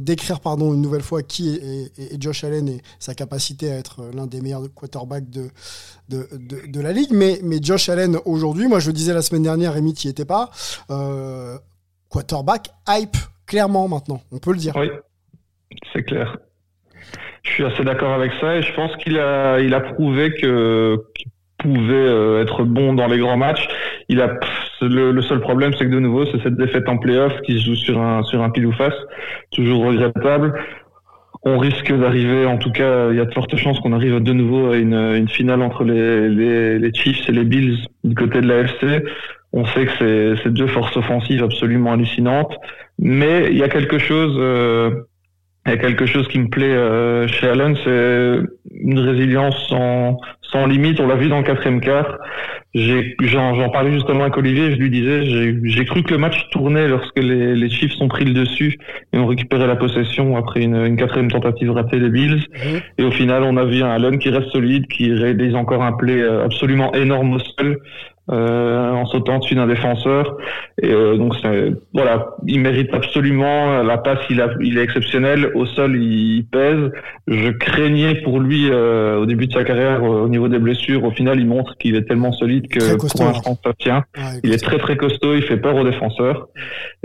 [0.00, 4.26] décrire pardon, une nouvelle fois qui est, Josh Allen et sa capacité à être l'un
[4.26, 5.50] des meilleurs quarterbacks de,
[6.80, 7.12] la ligue.
[7.12, 10.24] Mais, Josh Allen aujourd'hui, moi je le disais la semaine dernière, Rémi, tu n'y étais
[10.24, 10.50] pas.
[12.08, 14.76] quarterback hype, clairement maintenant, on peut le dire.
[14.76, 14.88] Oui,
[15.92, 16.36] c'est clair.
[17.42, 20.96] Je suis assez d'accord avec ça et je pense qu'il a, il a prouvé que
[21.16, 23.66] qu'il pouvait euh, être bon dans les grands matchs.
[24.08, 24.38] Il a
[24.80, 27.76] le, seul problème, c'est que de nouveau, c'est cette défaite en playoff qui se joue
[27.76, 28.94] sur un sur un pile ou face,
[29.52, 30.54] toujours regrettable.
[31.44, 34.32] On risque d'arriver, en tout cas, il y a de fortes chances qu'on arrive de
[34.32, 38.40] nouveau à une, une finale entre les, les, les Chiefs et les Bills du côté
[38.40, 39.04] de la FC.
[39.52, 42.56] On sait que c'est deux forces offensives absolument hallucinantes,
[42.98, 44.36] mais il y a quelque chose.
[44.38, 44.90] Euh,
[45.66, 48.40] il y a quelque chose qui me plaît euh, chez Allen, c'est
[48.74, 50.98] une résilience sans, sans limite.
[50.98, 52.18] On l'a vu dans le quatrième quart.
[52.74, 55.24] J'en parlais justement avec Olivier, je lui disais,
[55.62, 58.78] j'ai cru que le match tournait lorsque les, les Chiefs ont pris le dessus
[59.12, 62.42] et ont récupéré la possession après une, une quatrième tentative ratée des Bills.
[62.50, 62.80] Mhm.
[62.98, 65.92] Et au final, on a vu un Allen qui reste solide, qui réalise encore un
[65.92, 67.78] play euh, absolument énorme au sol,
[68.32, 70.38] euh, en sautant dessus d'un défenseur.
[70.80, 71.34] Et euh, donc
[71.92, 74.20] voilà, il mérite absolument la passe.
[74.30, 76.90] Il, a, il est exceptionnel au sol, il pèse.
[77.28, 81.04] Je craignais pour lui euh, au début de sa carrière au niveau des blessures.
[81.04, 84.04] Au final, il montre qu'il est tellement solide que pour l'instant ça tient.
[84.42, 86.48] il est très très costaud, il fait peur aux défenseurs.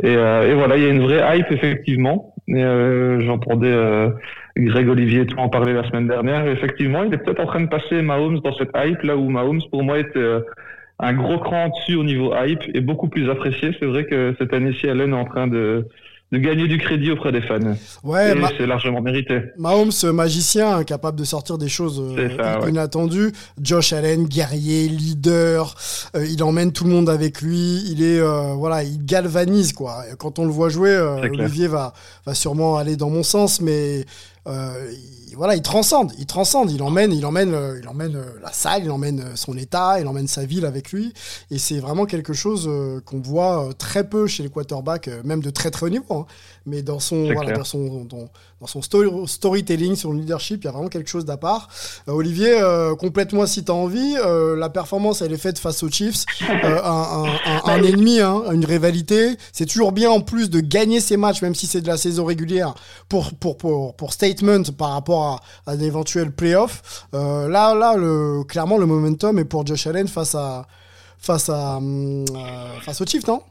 [0.02, 2.36] Et, et voilà, il y a une vraie hype effectivement.
[2.48, 3.76] J'entendais
[4.56, 6.48] Greg Olivier tout en parler la semaine dernière.
[6.48, 9.62] effectivement, il est peut-être en train de passer Mahomes dans cette hype là où Mahomes
[9.70, 10.20] pour moi était
[11.00, 13.76] un gros cran dessus au niveau hype et beaucoup plus apprécié.
[13.80, 15.88] C'est vrai que cette année-ci, Allen est en train de,
[16.32, 17.60] de gagner du crédit auprès des fans.
[18.04, 19.42] Ouais, c'est largement mérité.
[19.58, 23.32] Mahomes, magicien, capable de sortir des choses euh, inattendues.
[23.62, 25.76] Josh Allen, guerrier, leader,
[26.16, 27.84] euh, il emmène tout le monde avec lui.
[27.92, 30.04] Il est, euh, voilà, il galvanise quoi.
[30.18, 31.94] quand on le voit jouer, Olivier va
[32.26, 34.06] va sûrement aller dans mon sens, mais
[35.38, 38.84] voilà, il transcende, il transcende, il emmène, il emmène, euh, il emmène euh, la salle,
[38.84, 41.14] il emmène euh, son état, il emmène sa ville avec lui,
[41.52, 42.70] et c'est vraiment quelque chose
[43.06, 46.06] qu'on voit très peu chez les quarterbacks, même de très très haut niveau.
[46.10, 46.26] Hein.
[46.66, 48.28] Mais dans son, voilà, dans son, dans,
[48.66, 51.70] son storytelling, le leadership, il y a vraiment quelque chose d'à part.
[52.08, 52.60] Olivier,
[53.00, 54.16] complète-moi si tu as envie.
[54.16, 57.24] la performance, elle est faite face aux Chiefs, un,
[57.64, 59.38] un, ennemi, hein, une rivalité.
[59.54, 62.26] C'est toujours bien en plus de gagner ces matchs, même si c'est de la saison
[62.26, 62.76] régulière,
[63.08, 64.12] pour, pour, pour, pour
[64.78, 67.06] par rapport à à, un éventuel playoff.
[67.14, 67.96] Euh, là, là
[68.48, 70.66] clairement, le momentum est pour Josh Allen face à
[71.20, 72.26] face à euh,
[72.82, 73.42] face au Chiefs, non?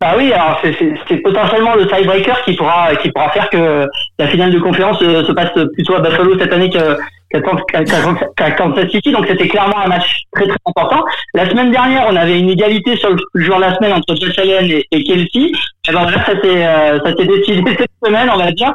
[0.00, 3.86] Bah oui, alors c'est potentiellement le tiebreaker qui pourra qui pourra faire que
[4.18, 9.12] la finale de conférence se, passe plutôt à Buffalo cette année qu'à Kansas City.
[9.12, 11.04] Donc c'était clairement un match très très important.
[11.34, 14.36] La semaine dernière, on avait une égalité sur le jour de la semaine entre Josh
[14.40, 15.52] Allen et, Kelsey.
[15.88, 18.72] Et ben voilà, ça s'est euh, décidé cette semaine, on va dire,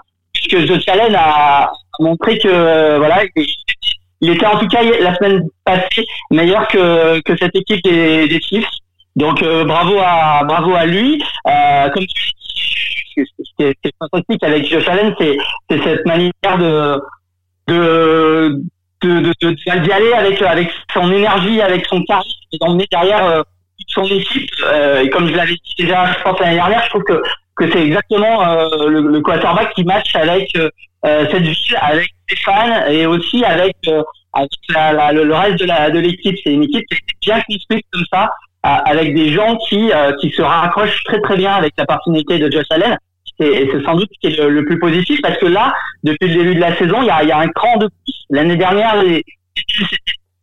[0.47, 3.23] puisque Josh Allen a, montrer que euh, voilà,
[4.21, 8.41] il était en tout cas la semaine passée meilleur que, que cette équipe des, des
[8.41, 8.69] Chiefs.
[9.15, 11.23] Donc euh, bravo à bravo à lui.
[11.47, 15.37] Euh, comme tu dis, ce qui est fantastique avec Josh Allen, c'est
[15.69, 17.01] c'est cette manière de
[17.67, 18.61] de
[19.01, 23.41] de, d'y aller avec avec son énergie, avec son charisme d'emmener derrière euh,
[23.87, 24.51] son équipe.
[25.01, 27.21] Et comme je l'avais dit déjà, je pense l'année dernière, je trouve que
[27.57, 28.43] que c'est exactement
[28.87, 30.69] le, le quarterback qui match avec euh,
[31.31, 32.09] cette ville avec
[32.43, 34.01] fans et aussi avec euh,
[34.33, 36.35] avec la, la- le, reste de la de l'équipe.
[36.43, 38.29] C'est une équipe qui est bien construite comme ça,
[38.65, 42.39] euh, avec des gens qui euh, qui se raccrochent très très bien avec la personnalité
[42.39, 42.97] de Josh Allen.
[43.39, 46.27] Et, c'est sans doute ce qui est le, le plus positif parce que là, depuis
[46.27, 48.15] le début de la saison, il y a, il y a un cran de plus.
[48.31, 49.23] L'année dernière, étaient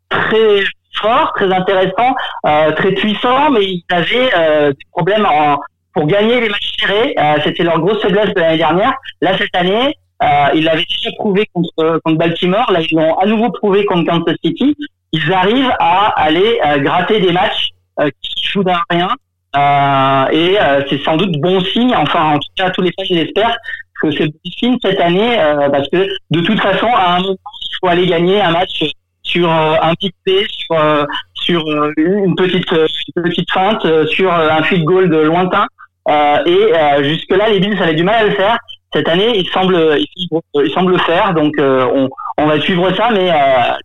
[0.09, 0.61] très
[1.01, 2.15] forts, très intéressants,
[2.47, 5.59] euh, très puissants, mais ils avaient euh, des problèmes en,
[5.95, 7.15] pour gagner les matchs serrés.
[7.19, 8.93] Euh, C'était leur grosse faiblesse de l'année dernière.
[9.21, 12.71] Là, cette année, euh, ils l'avaient déjà prouvé contre, contre Baltimore.
[12.71, 14.77] Là, ils l'ont à nouveau prouvé contre Kansas City.
[15.13, 19.09] Ils arrivent à aller euh, gratter des matchs euh, qui jouent d'un rien.
[19.57, 21.95] Euh, et euh, c'est sans doute bon signe.
[21.95, 23.57] Enfin, en tout cas, tous les fans l'espèrent
[24.03, 25.37] que c'est bon signe cette année
[25.71, 28.83] parce que de toute façon, à un moment, il faut aller gagner un match
[29.23, 31.63] sur un petit P, sur sur
[31.97, 35.67] une petite une petite feinte, sur un field goal de lointain.
[36.09, 38.59] Euh, et euh, jusque-là, les Bills avaient du mal à le faire.
[38.93, 41.35] Cette année, ils semblent, ils semblent le faire.
[41.35, 43.11] Donc, euh, on, on va suivre ça.
[43.11, 43.31] Mais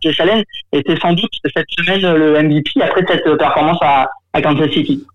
[0.03, 4.05] Josh Allen était sans doute cette semaine le MVP après cette performance à,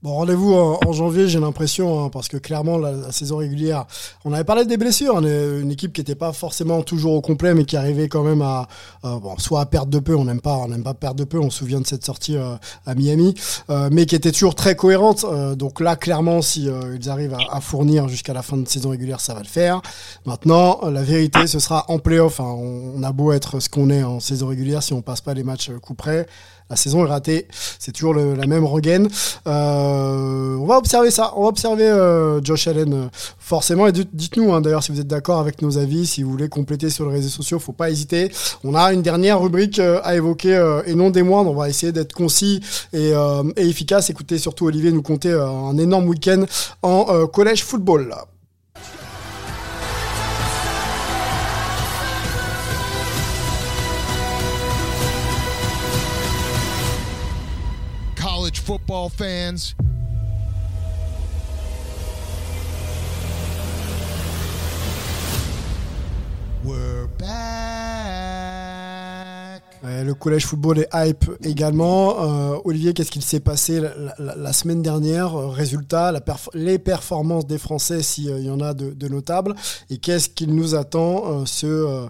[0.02, 3.86] Bon, rendez-vous en, janvier, j'ai l'impression, hein, parce que clairement, la, saison régulière,
[4.24, 7.54] on avait parlé des blessures, est une équipe qui n'était pas forcément toujours au complet,
[7.54, 8.66] mais qui arrivait quand même à,
[9.04, 11.38] bon, soit à perdre de peu, on n'aime pas, on n'aime pas perdre de peu,
[11.38, 13.34] on se souvient de cette sortie euh, à Miami,
[13.70, 15.24] euh, mais qui était toujours très cohérente.
[15.24, 16.68] Euh, donc là, clairement, si
[17.00, 19.80] ils arrivent à, fournir jusqu'à la fin de saison régulière, ça va le faire.
[20.26, 22.40] Maintenant, la vérité, ce sera en playoff.
[22.40, 22.56] Hein.
[22.58, 25.44] On, a beau être ce qu'on est en saison régulière, si on passe pas les
[25.44, 26.26] matchs coup près,
[26.70, 27.46] la saison est ratée.
[27.78, 29.08] C'est toujours la même rengaine.
[29.46, 31.32] Euh, on va observer ça.
[31.36, 33.06] On va observer euh, Josh Allen euh,
[33.38, 33.86] forcément.
[33.86, 36.48] Et dites- dites-nous hein, d'ailleurs si vous êtes d'accord avec nos avis, si vous voulez
[36.48, 38.30] compléter sur les réseaux sociaux, faut pas hésiter.
[38.64, 41.50] On a une dernière rubrique à évoquer et non des moindres.
[41.50, 42.60] On va essayer d'être concis
[42.92, 43.10] et,
[43.56, 44.10] et efficace.
[44.10, 46.44] Écoutez surtout Olivier nous compter un énorme week-end
[46.82, 48.14] en collège football.
[58.64, 59.74] Football fans,
[66.64, 67.34] we're back.
[69.82, 72.22] Ouais, le collège football est hype également.
[72.54, 75.34] Euh, Olivier, qu'est-ce qu'il s'est passé la, la- la semaine dernière?
[75.38, 79.54] Euh, Résultat, la perf- les performances des Français, s'il y en a de, de notables.
[79.90, 82.06] Et qu'est-ce qu'il nous attend euh, ce, euh,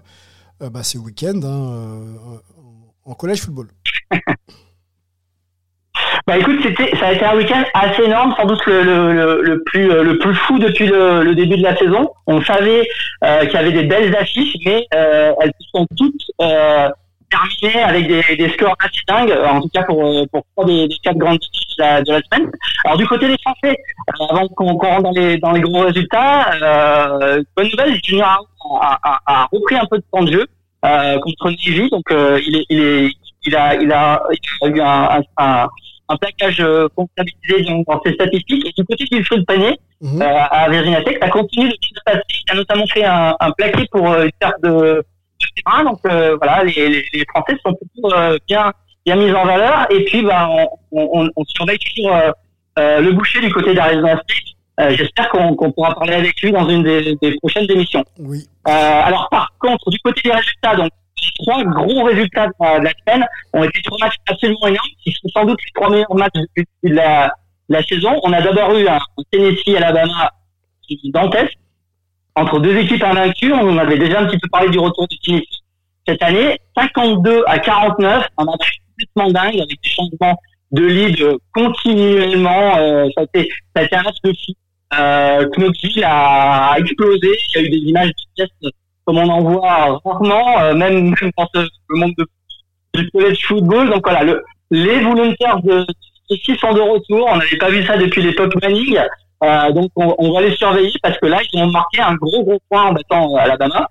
[0.62, 2.40] euh, bah, ce week-end hein, euh, en
[3.07, 3.69] en collège football?
[6.27, 9.43] Bah écoute, c'était, ça a été un week-end assez énorme, sans doute le, le, le,
[9.43, 12.11] le plus euh, le plus fou depuis le, début de la saison.
[12.27, 12.89] On savait
[13.23, 16.89] euh, qu'il y avait des belles affiches, mais euh, elles sont toutes euh,
[17.31, 20.65] terminées avec des, des scores assez dingues, euh, en tout cas pour euh, pour trois
[20.65, 22.51] des, des quatre grandes affiches de la, de la semaine.
[22.87, 23.77] Alors du côté des Français,
[24.19, 26.53] avant qu'on qu'on rentre dans les dans les gros résultats,
[27.55, 28.47] bonne nouvelle, Junior
[28.81, 30.47] a, a, a repris un peu de temps de jeu
[30.81, 33.11] contre Navy, donc il est il est
[33.47, 35.69] il a il a, il a eu un, un, un
[36.09, 38.67] un plaquage euh, comptabilisé dans, dans ses statistiques.
[38.67, 40.21] Et du côté du feu de panier, Mhm.
[40.21, 42.21] euh, à Virginia Tech, ça continue de se passer.
[42.47, 45.85] Il a notamment fait un, un plaqué pour euh, une perte de, de terrain.
[45.85, 48.73] Donc euh, voilà, les, les, les Français sont plutôt euh, bien
[49.07, 49.87] bien mis en valeur.
[49.90, 52.14] Et puis, bah, on, on, on surveille toujours
[52.77, 54.55] le boucher du côté d'Arizona State.
[54.81, 58.05] Euh, J'espère qu'on qu'on pourra parler avec lui dans une des, des prochaines émissions.
[58.19, 58.49] Oui.
[58.67, 58.71] Euh,
[59.05, 60.90] alors par contre, du côté des résultats, donc
[61.35, 65.45] trois gros résultats de la, semaine ont été trois matchs absolument énormes, qui sont sans
[65.45, 68.21] doute les trois meilleurs matchs de la, saison.
[68.23, 68.99] On a d'abord eu un
[69.31, 70.31] Tennessee Alabama
[71.13, 71.59] dantesque
[72.35, 73.53] entre deux équipes invaincues.
[73.53, 75.63] On avait déjà un petit peu parlé du retour du Tennessee
[76.07, 76.59] cette année.
[76.77, 80.39] 52 à 49, un match complètement dingue avec des changements
[80.73, 82.77] de lead continuellement.
[82.79, 84.53] Euh, ça, a été, ça a été un match de fou.
[84.99, 87.29] Euh, Knoxville a explosé.
[87.49, 88.45] Il y a eu des images de
[89.05, 92.27] comme on en voit rarement, euh, même, même dans ce, le monde de,
[92.95, 93.90] du college football.
[93.90, 95.85] Donc voilà, le, les volontaires de
[96.31, 97.29] ici sont de retour.
[97.31, 98.99] On n'avait pas vu ça depuis l'époque Manning.
[99.43, 102.43] Euh, donc on, on va les surveiller parce que là, ils ont marqué un gros
[102.45, 103.89] gros point en battant euh, Alabama.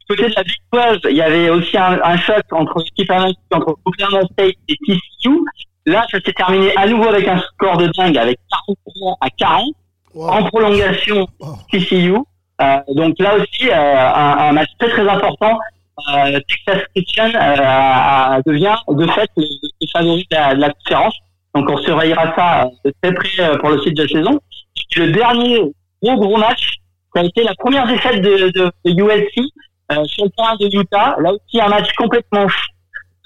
[0.00, 3.10] Du côté de la Big 12, il y avait aussi un, un choc entre l'équipe
[3.52, 5.38] entre Oklahoma State et TCU.
[5.86, 9.64] Là, ça s'est terminé à nouveau avec un score de dingue, avec 43 à 40
[10.12, 10.28] Wow.
[10.28, 11.28] en prolongation.
[11.70, 12.16] TCU.
[12.60, 15.58] Euh, donc là aussi, euh, un, un match très très important.
[16.14, 17.28] Euh, Texas Christian
[18.46, 19.44] devient de fait le,
[19.80, 21.14] le favori de la, conférence.
[21.54, 24.40] Donc on surveillera ça de très près pour le site de la saison.
[24.96, 25.60] Le dernier
[26.02, 26.76] gros gros match,
[27.14, 29.38] ça a été la première défaite de, de, USC
[29.92, 31.16] euh, sur le terrain de Utah.
[31.20, 32.66] Là aussi un match complètement fou,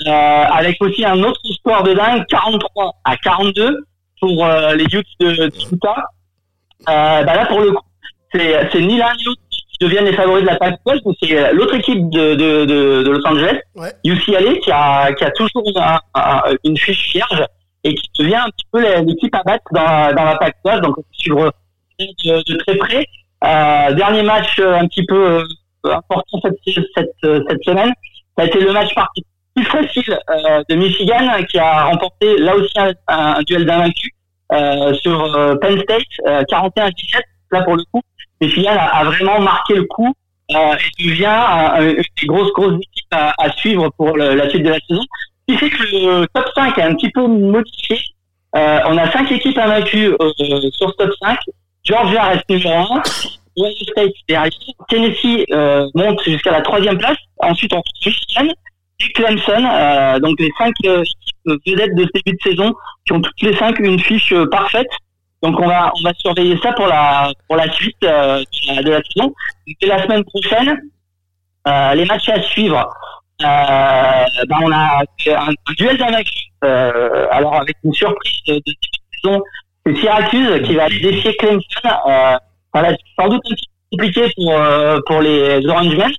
[0.07, 3.85] avec aussi un autre score de dingue, 43 à 42
[4.21, 6.05] pour les Utes de, de Utah.
[6.87, 7.85] Bah là pour le coup,
[8.73, 9.41] c'est ni l'un ni l'autre
[9.81, 13.59] deviennent les favoris de la Pac-12, c'est l'autre équipe de, de, de, de, Los Angeles,
[13.75, 13.93] Ouais.
[14.05, 17.45] UCLA, qui a, qui a toujours un- un- une fiche vierge
[17.83, 20.81] et qui devient un petit peu l'équipe à battre dans, la- dans la Pac-12.
[20.81, 21.53] Donc, suivre
[21.99, 23.05] de, très près.
[23.45, 25.41] Euh, dernier match euh, un petit peu
[25.85, 26.57] euh, important cette,
[26.97, 27.93] cette, euh, cette semaine,
[28.39, 29.23] ça a été le match parti
[29.55, 32.73] plus facile euh, de Michigan qui a remporté là aussi
[33.09, 34.11] un, duel d'invaincus
[34.53, 37.21] euh, sur euh, Penn State, euh, 41-17.
[37.53, 38.01] Là pour le coup,
[38.41, 40.13] Michigan a, a vraiment marqué le coup
[40.55, 41.27] euh, et devient
[41.81, 45.03] une des grosses grosses équipes à, à suivre pour le- la suite de la saison.
[45.49, 47.99] Ce qui fait que le top 5 est un petit peu modifié.
[48.57, 50.31] Euh, on a cinq équipes invaincues euh,
[50.73, 51.39] sur ce top 5.
[51.85, 53.03] Georgia reste numéro 1.
[53.57, 54.51] Ohio State derrière.
[54.89, 57.17] Tennessee euh, monte jusqu'à la troisième place.
[57.39, 58.53] Ensuite, on trouve Michigan
[59.01, 59.65] et Clemson.
[59.71, 62.73] Euh, donc les cinq équipes vedettes de ce début de saison
[63.07, 64.89] qui ont toutes les cinq une fiche parfaite.
[65.45, 68.83] Donc on va on va surveiller ça pour la pour la suite euh, de, la,
[68.83, 69.35] de la saison.
[69.81, 70.81] Dès la semaine prochaine,
[71.69, 72.89] euh, les matchs à suivre.
[73.43, 76.45] Euh, ben, on a un, un duel d'invaincus.
[76.65, 78.73] Euh, alors avec une surprise de, de
[79.23, 79.43] saison,
[79.85, 81.61] c'est Syracuse qui va aller défier Clemson.
[81.85, 82.37] Euh,
[82.73, 86.11] voilà, c'est sans doute un petit peu compliqué pour euh, pour les Orangemen,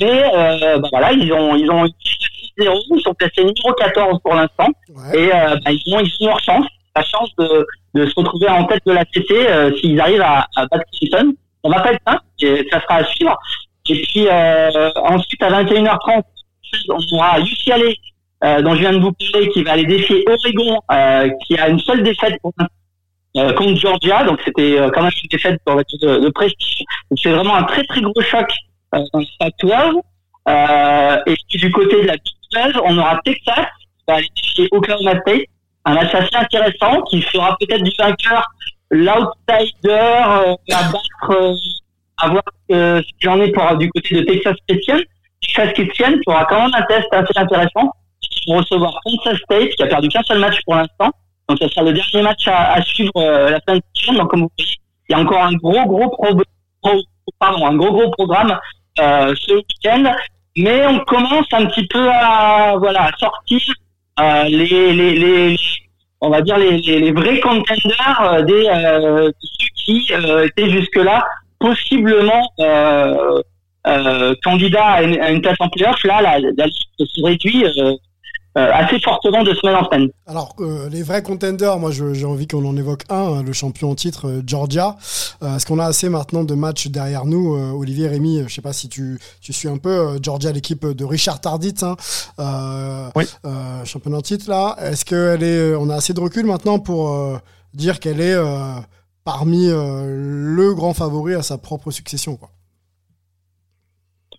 [0.00, 2.18] mais euh, ben, voilà, ils ont ils ont une fiche
[2.56, 5.18] de 6-0, ils sont placés numéro 14 pour l'instant Ouais.
[5.18, 6.66] et euh, ben, ils ont ils ont leur chance,
[6.96, 10.46] la chance de de se retrouver en tête de la CC euh, s'ils arrivent à,
[10.56, 11.34] à battre Clemson.
[11.62, 12.22] On va pas être simple,
[12.70, 13.38] ça sera à suivre.
[13.88, 16.22] Et puis euh, ensuite à 21h30,
[16.88, 17.92] on aura UCLA
[18.44, 21.68] euh, dont je viens de vous parler qui va aller défier Oregon euh, qui a
[21.68, 22.52] une seule défaite pour
[23.36, 26.84] euh, contre Georgia, donc c'était euh, quand même une défaite dire, de, de prestige.
[27.16, 28.48] C'est vraiment un très très gros choc
[28.92, 30.00] dans le Pac-12.
[30.46, 32.34] Euh, et du côté de la Big
[32.74, 35.46] 12, on aura Texas qui va aller défier Oklahoma State,
[35.86, 38.46] un match assez intéressant qui fera peut-être du vainqueur
[38.90, 41.54] l'outsider euh, à battre, euh,
[42.18, 44.98] à voir euh, ce qu'il en est pour, du côté de Texas Christian.
[45.40, 47.90] Texas Christian qui aura quand même un test assez intéressant.
[48.46, 51.10] Vont recevoir Kansas State qui a perdu qu'un seul match pour l'instant.
[51.48, 54.16] Donc ça sera le dernier match à, à suivre euh, la semaine prochaine.
[54.16, 54.76] Donc comme vous voyez,
[55.08, 57.02] il y a encore un gros gros pro-
[57.38, 58.58] pardon, un gros gros programme
[59.00, 60.12] euh, ce week-end.
[60.56, 63.60] Mais on commence un petit peu à voilà à sortir
[64.20, 65.56] euh, les, les, les
[66.20, 70.70] on va dire les, les, les vrais contenders euh, des euh, ceux qui euh, étaient
[70.70, 71.26] jusque là
[71.58, 76.02] possiblement euh, candidats à une, à une place en playoff.
[76.04, 77.64] Là, la liste se réduit
[78.56, 80.08] euh, euh, assez fortement de semaine en semaine.
[80.26, 83.90] Alors, euh, les vrais contenders, moi j'ai envie qu'on en évoque un, hein, le champion
[83.90, 84.96] en titre, euh, Georgia.
[85.42, 88.54] Euh, Est-ce qu'on a assez maintenant de matchs derrière nous euh, Olivier, Rémi, euh, je
[88.54, 91.96] sais pas si tu, tu suis un peu euh, Georgia, l'équipe de Richard Tardit, hein,
[92.38, 93.24] euh, Oui.
[93.44, 94.76] euh, champion en titre là.
[94.80, 97.38] Est-ce qu'elle est, on a assez de recul maintenant pour euh,
[97.74, 98.74] dire qu'elle est euh,
[99.24, 100.04] parmi euh,
[100.54, 102.50] le grand favori à sa propre succession quoi?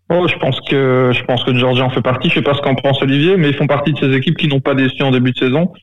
[0.08, 2.30] Oh, je pense que je pense que Georgia en fait partie.
[2.30, 4.47] Je sais pas ce qu'en pense Olivier, mais ils font partie de ces équipes qui
[4.47, 5.74] n'ont pas déçu en début de saison.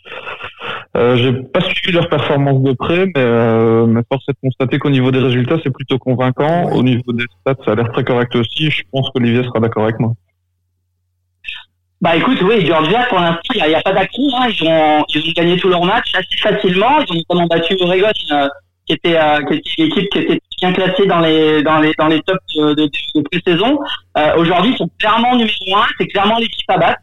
[0.96, 4.78] Euh, J'ai pas suivi leur performance de près, mais, euh, mais force est de constater
[4.78, 6.70] qu'au niveau des résultats, c'est plutôt convaincant.
[6.70, 8.70] Au niveau des stats, ça a l'air très correct aussi.
[8.70, 10.12] Je pense qu'Olivier sera d'accord avec moi.
[12.00, 14.28] Bah écoute, oui, Georgia, pour l'instant, il n'y a, pas d'accro.
[14.36, 14.48] Hein.
[14.48, 17.00] Ils, ont, ils ont gagné tous leurs matchs assez facilement.
[17.00, 18.48] Ils ont notamment battu Oregon, euh,
[18.86, 21.92] qui était, euh, qui était une équipe qui était bien classée dans les, dans les,
[21.98, 22.88] dans les tops de,
[23.30, 23.78] pré-saison.
[24.16, 25.86] Euh, Aujourd'hui, ils sont clairement numéro un.
[25.98, 27.00] C'est clairement l'équipe à battre.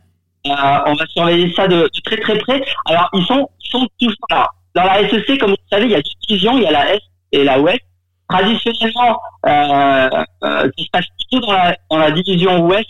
[0.47, 0.51] Euh,
[0.86, 2.64] on va surveiller ça de, très très près.
[2.86, 5.95] Alors, ils sont, ils sont tous alors, dans la SEC, comme vous savez, il y
[5.95, 6.57] a deux divisions.
[6.57, 7.01] Il y a la S
[7.34, 7.82] et la Ouest.
[8.30, 10.10] Traditionnellement, euh,
[10.43, 11.45] euh, ça se passe plutôt
[11.89, 12.88] dans la, division Ouest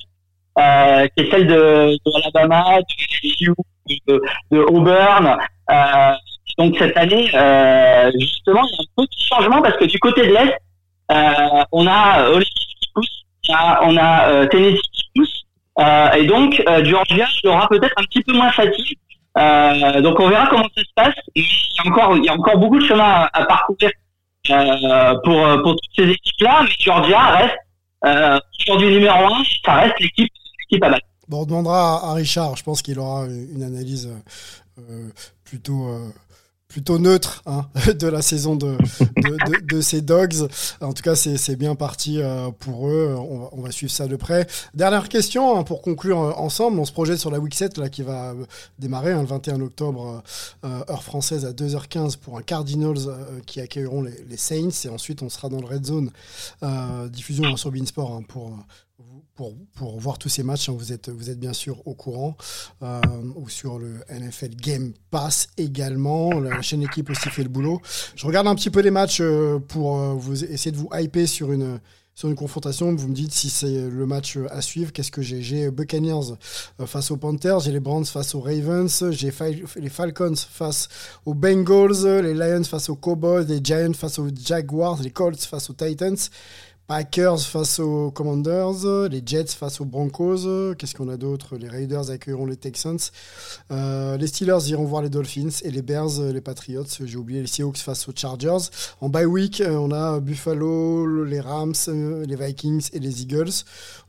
[0.59, 3.53] euh, qui est celle de, de Alabama, de LSU,
[4.07, 5.37] de, de Auburn.
[5.71, 6.13] Euh,
[6.59, 10.27] donc cette année, euh, justement, il y a un petit changement parce que du côté
[10.27, 10.57] de l'Est,
[11.11, 12.49] euh, on a Ole Miss
[12.79, 13.25] qui pousse,
[13.81, 15.43] on a, euh, Tennessee qui pousse,
[15.79, 18.51] euh, et donc euh, Georgia aura peut-être un petit peu moins.
[19.37, 21.15] Euh, donc on verra comment ça se passe.
[21.33, 23.91] Il y a encore, beaucoup de chemin à, parcourir
[24.49, 27.57] euh, pour toutes ces équipes-là, mais Georgia reste
[28.05, 31.05] euh, aujourd'hui numéro un, ça reste l'équipe l'équipe à battre.
[31.27, 35.09] Bon, on demandera à, Richard, je pense qu'il aura une analyse euh, euh,
[35.43, 36.09] plutôt, euh,
[36.69, 37.65] plutôt neutre hein,
[37.99, 38.77] de la saison de,
[39.67, 40.47] de, ces Dogs.
[40.79, 43.15] En tout cas, c'est bien parti euh, pour eux.
[43.51, 44.47] On va, suivre ça de près.
[44.75, 46.79] Dernière question hein, pour conclure euh, ensemble.
[46.79, 48.45] On se projette sur la Week 7 là, qui va euh,
[48.77, 50.23] démarrer hein, le 21 octobre,
[50.63, 53.15] heure française à 2h15 pour un Cardinals
[53.45, 54.85] qui accueilleront les, Saints.
[54.85, 56.11] Et ensuite, on sera dans le Red Zone,
[56.63, 58.53] euh, diffusion sur Beansport pour
[59.73, 62.35] pour, voir tous ces matchs, hein, vous, êtes, vous êtes bien sûr au courant,
[62.83, 62.99] euh,
[63.35, 66.39] ou sur le NFL Game Pass également.
[66.39, 67.81] La chaîne équipe aussi fait le boulot.
[68.15, 71.27] Je regarde un petit peu les matchs euh, pour euh, vous essayer de vous hyper
[71.27, 71.79] sur une,
[72.15, 72.93] sur une confrontation.
[72.93, 74.91] Vous me dites si c'est le match à suivre.
[74.91, 75.41] Qu'est-ce que j'ai?
[75.41, 76.35] J'ai Buccaneers
[76.85, 79.31] face aux Panthers, j'ai les Browns face aux Ravens, j'ai
[79.77, 80.89] les Falcons face
[81.25, 85.69] aux Bengals, les Lions face aux Cowboys, les Giants face aux Jaguars, les Colts face
[85.69, 86.17] aux Titans.
[86.89, 91.55] Packers face aux Commanders, les Jets face aux Broncos, qu'est-ce qu'on a d'autre?
[91.55, 92.97] Les Raiders accueilleront les Texans,
[93.69, 97.47] euh, les Steelers iront voir les Dolphins et les Bears, les Patriots, j'ai oublié les
[97.47, 98.71] Seahawks face aux Chargers.
[99.01, 103.53] En bye week, euh, on a Buffalo, les Rams, euh, les Vikings et les Eagles.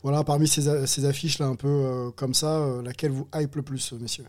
[0.02, 3.92] Voilà, parmi ces, ces affiches là un peu comme ça, laquelle vous hype le plus,
[4.00, 4.24] messieurs?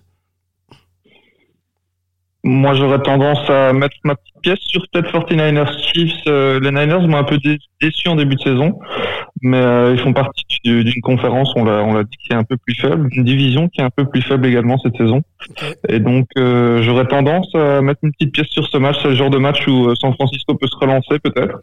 [2.43, 6.23] Moi, j'aurais tendance à mettre ma petite pièce sur peut-être 49ers Chiefs.
[6.27, 7.37] Euh, les Niners m'ont un peu
[7.79, 8.79] déçu en début de saison,
[9.43, 12.43] mais euh, ils font partie d'une conférence, on l'a, on l'a dit, qui est un
[12.43, 15.21] peu plus faible, une division qui est un peu plus faible également cette saison.
[15.87, 18.97] Et donc, euh, j'aurais tendance à mettre une petite pièce sur ce match.
[19.03, 21.59] C'est le genre de match où San Francisco peut se relancer peut-être.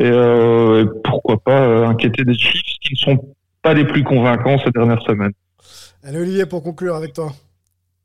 [0.00, 4.70] Et, et pourquoi pas inquiéter des Chiefs qui ne sont pas les plus convaincants ces
[4.72, 5.32] dernières semaines.
[6.02, 7.32] Allez Olivier, pour conclure avec toi.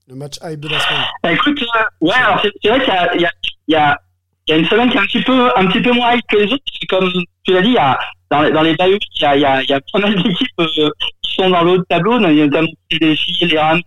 [0.08, 1.02] Le match hype de la semaine.
[1.24, 3.32] Bah, écoute, euh, ouais, alors c'est vrai qu'il y a,
[3.68, 6.28] y, y a une semaine qui est un petit peu, un petit peu moins hype
[6.28, 6.64] que les autres.
[6.90, 7.10] Comme
[7.46, 7.98] tu l'as dit, il y a,
[8.30, 10.90] dans, dans les il y a, a pas mal d'équipes euh,
[11.22, 12.20] qui sont dans l'autre tableau.
[12.20, 13.82] Il y a notamment les filles, les Rams,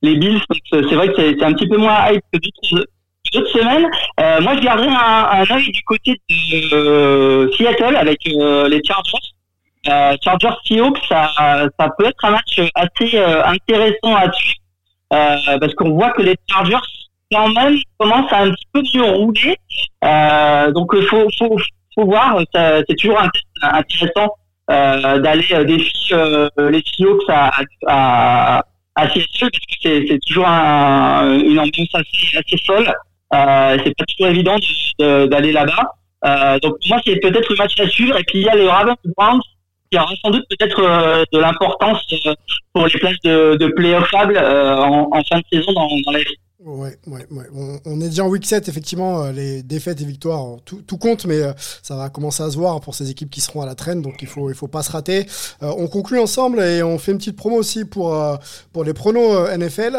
[0.00, 0.40] les Bills.
[0.70, 3.86] C'est vrai que c'est un petit peu moins hype que d'autres semaines.
[4.20, 9.28] Euh, moi, je garderai un, un œil du côté de euh, Seattle avec les Chargers.
[9.86, 11.30] Euh, Chargers Seahawks, ça,
[11.78, 14.54] ça peut être un match assez intéressant à suivre.
[15.12, 16.76] Euh, parce qu'on voit que les Chargers
[17.32, 19.56] quand même commencent à un petit peu mieux rouler.
[20.04, 21.56] Euh, donc il faut, faut,
[21.94, 23.20] faut voir, c'est toujours
[23.62, 24.34] intéressant
[24.70, 27.50] euh, d'aller euh, défier euh, les Seahawks à,
[27.86, 28.62] à,
[28.96, 32.92] à Seattle parce que c'est, toujours un, une ambiance assez, assez folle.
[33.34, 34.56] Euh, c'est pas toujours évident
[34.98, 35.92] d'aller là-bas.
[36.26, 38.68] Euh, donc moi c'est peut-être le match à suivre et puis il y a les
[38.68, 39.40] Ravens Browns
[39.90, 42.34] qui aura sans doute peut-être euh, de l'importance euh,
[42.72, 46.20] pour les places de, de play-offable euh, en, en, fin de saison dans, dans la
[46.64, 47.44] Ouais, ouais, ouais.
[47.84, 51.24] On, est déjà en week 7, effectivement, euh, les défaites et victoires, tout, tout, compte,
[51.24, 51.52] mais euh,
[51.84, 54.22] ça va commencer à se voir pour ces équipes qui seront à la traîne, donc
[54.22, 55.26] il faut, il faut pas se rater.
[55.62, 58.20] Euh, on conclut ensemble et on fait une petite promo aussi pour,
[58.72, 59.96] pour les pronos NFL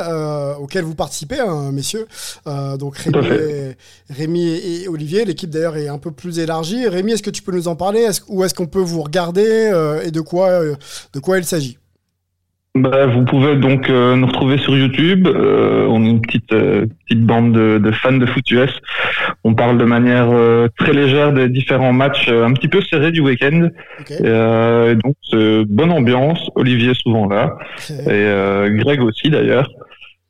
[0.60, 2.08] auxquels vous participez, hein, messieurs.
[2.46, 3.78] donc Rémi, et,
[4.10, 6.90] Rémi et, Olivier, l'équipe d'ailleurs est un peu plus élargie.
[6.90, 8.02] Rémi, est-ce que tu peux nous en parler?
[8.02, 9.72] Est Où est-ce qu'on peut vous regarder
[10.04, 10.62] et de quoi,
[11.14, 11.78] de quoi il s'agit?
[12.76, 15.28] Bah, vous pouvez donc euh, nous retrouver sur YouTube.
[15.28, 18.70] Euh, on est une petite euh, petite bande de, de, fans de foot US.
[19.44, 20.30] On parle de manière
[20.78, 23.70] très légère des différents matchs, un petit peu serrés du week-end.
[24.10, 25.16] Et, donc
[25.68, 26.50] bonne ambiance.
[26.56, 27.58] Olivier est souvent là
[27.90, 29.70] et Greg aussi d'ailleurs.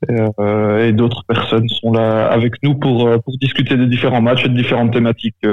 [0.07, 4.49] Et, et d'autres personnes sont là avec nous pour pour discuter des différents matchs et
[4.49, 5.45] de différentes thématiques.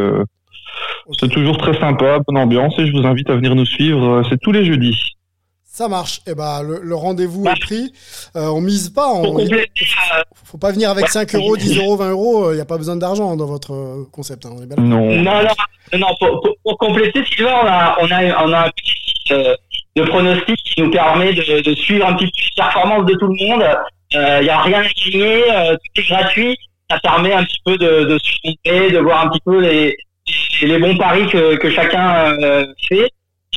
[1.18, 4.22] C'est toujours très sympa, bonne ambiance et je vous invite à venir nous suivre.
[4.28, 5.15] C'est tous les jeudis.
[5.76, 6.20] Ça marche.
[6.26, 7.92] Et eh ben, le, rendez-vous est pris.
[8.34, 9.12] Euh, on mise pas.
[9.12, 9.36] On,
[10.42, 12.52] faut pas venir avec 5 euros, 10 euros, 20 euros.
[12.52, 14.46] Il n'y a pas besoin d'argent dans votre euh, concept.
[14.46, 15.22] Hein, non.
[15.22, 15.42] non.
[15.92, 16.06] Non, non,
[16.64, 19.54] pour, compléter, Sylvain, on a, on a, on a un petit site euh,
[19.96, 23.26] de pronostic qui nous permet de, de, suivre un petit peu les performances de tout
[23.26, 23.64] le monde.
[24.12, 25.42] Il euh, n'y a rien à gagner.
[25.74, 26.56] tout est gratuit.
[26.88, 29.94] Ça permet un petit peu de, de se de voir un petit peu les,
[30.62, 32.34] les, les bons paris que, que chacun
[32.88, 33.10] fait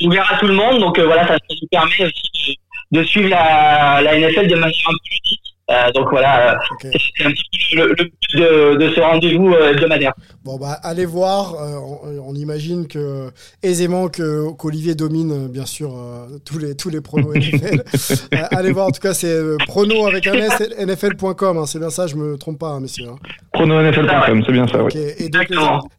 [0.07, 0.79] ouvert à tout le monde.
[0.79, 2.59] Donc euh, voilà, ça, nous permet aussi
[2.91, 5.55] de, suivre la, la, NFL de manière un peu ludique.
[5.69, 10.13] Euh, donc voilà, euh, c'est un petit peu le, but de, de, ce rendez-vous hebdomadaire.
[10.43, 11.55] Bon bah allez voir,
[12.25, 13.29] on, imagine que
[13.61, 15.91] aisément que qu'Olivier domine bien sûr
[16.43, 17.83] tous les tous les pronos NFL.
[18.51, 22.07] allez voir en tout cas c'est prono avec un s nfl.com, hein, c'est bien ça,
[22.07, 23.09] je me trompe pas hein, messieurs.
[23.09, 23.17] Hein.
[23.53, 24.83] Prononfl.com, c'est bien ça.
[24.83, 24.91] oui.
[25.19, 25.47] Et donc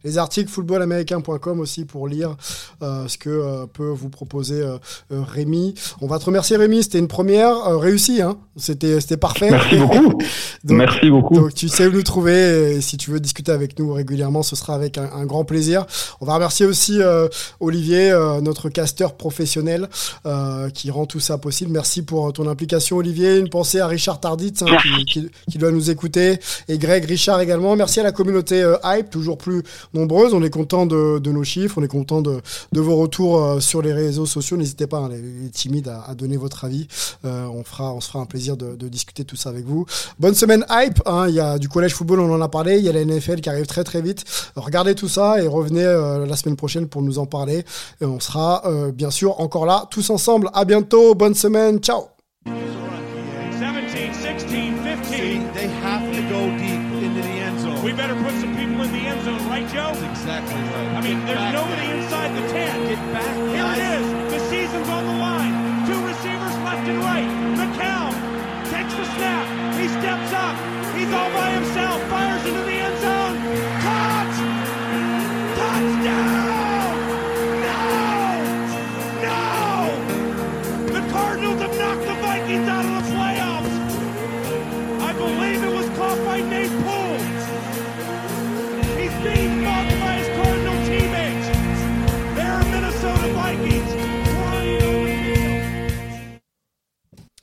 [0.03, 2.35] les, articles footballaméricain.com aussi pour lire
[2.81, 4.63] ce que peut vous proposer
[5.11, 5.75] Rémi.
[6.01, 8.37] On va te remercier Rémi, c'était une première réussie, hein.
[8.57, 9.49] c'était c'était parfait.
[9.51, 10.17] Merci beaucoup.
[10.63, 11.35] Merci beaucoup.
[11.35, 12.75] Donc tu sais où nous trouver.
[12.75, 15.85] Et si tu veux discuter avec nous régulièrement, ce sera avec un, grand plaisir.
[16.19, 17.27] On va remercier aussi euh,
[17.59, 19.87] Olivier, euh, notre casteur professionnel,
[20.25, 21.71] euh, qui rend tout ça possible.
[21.71, 23.37] Merci pour ton implication, Olivier.
[23.37, 27.75] Une pensée à Richard Tarditz, hein, qui, qui, doit nous écouter, et Greg, Richard également.
[27.75, 30.33] Merci à la communauté Hype, toujours plus nombreuse.
[30.33, 32.41] On est content de, de, nos chiffres, on est content de,
[32.71, 34.57] de vos retours sur les réseaux sociaux.
[34.57, 36.87] N'hésitez pas, hein, les, timides, à, à, donner votre avis.
[37.23, 39.85] on fera, on se fera un plaisir de, de discuter tout ça avec vous.
[40.19, 41.01] Bonne semaine hype.
[41.05, 41.25] Hein.
[41.29, 42.77] Il y a du collège football, on en a parlé.
[42.77, 44.23] Il y a la NFL qui arrive très très vite.
[44.55, 47.63] Regardez tout ça et revenez euh, la semaine prochaine pour nous en parler.
[48.01, 50.49] Et on sera euh, bien sûr encore là tous ensemble.
[50.53, 51.15] À bientôt.
[51.15, 51.79] Bonne semaine.
[51.79, 52.07] Ciao.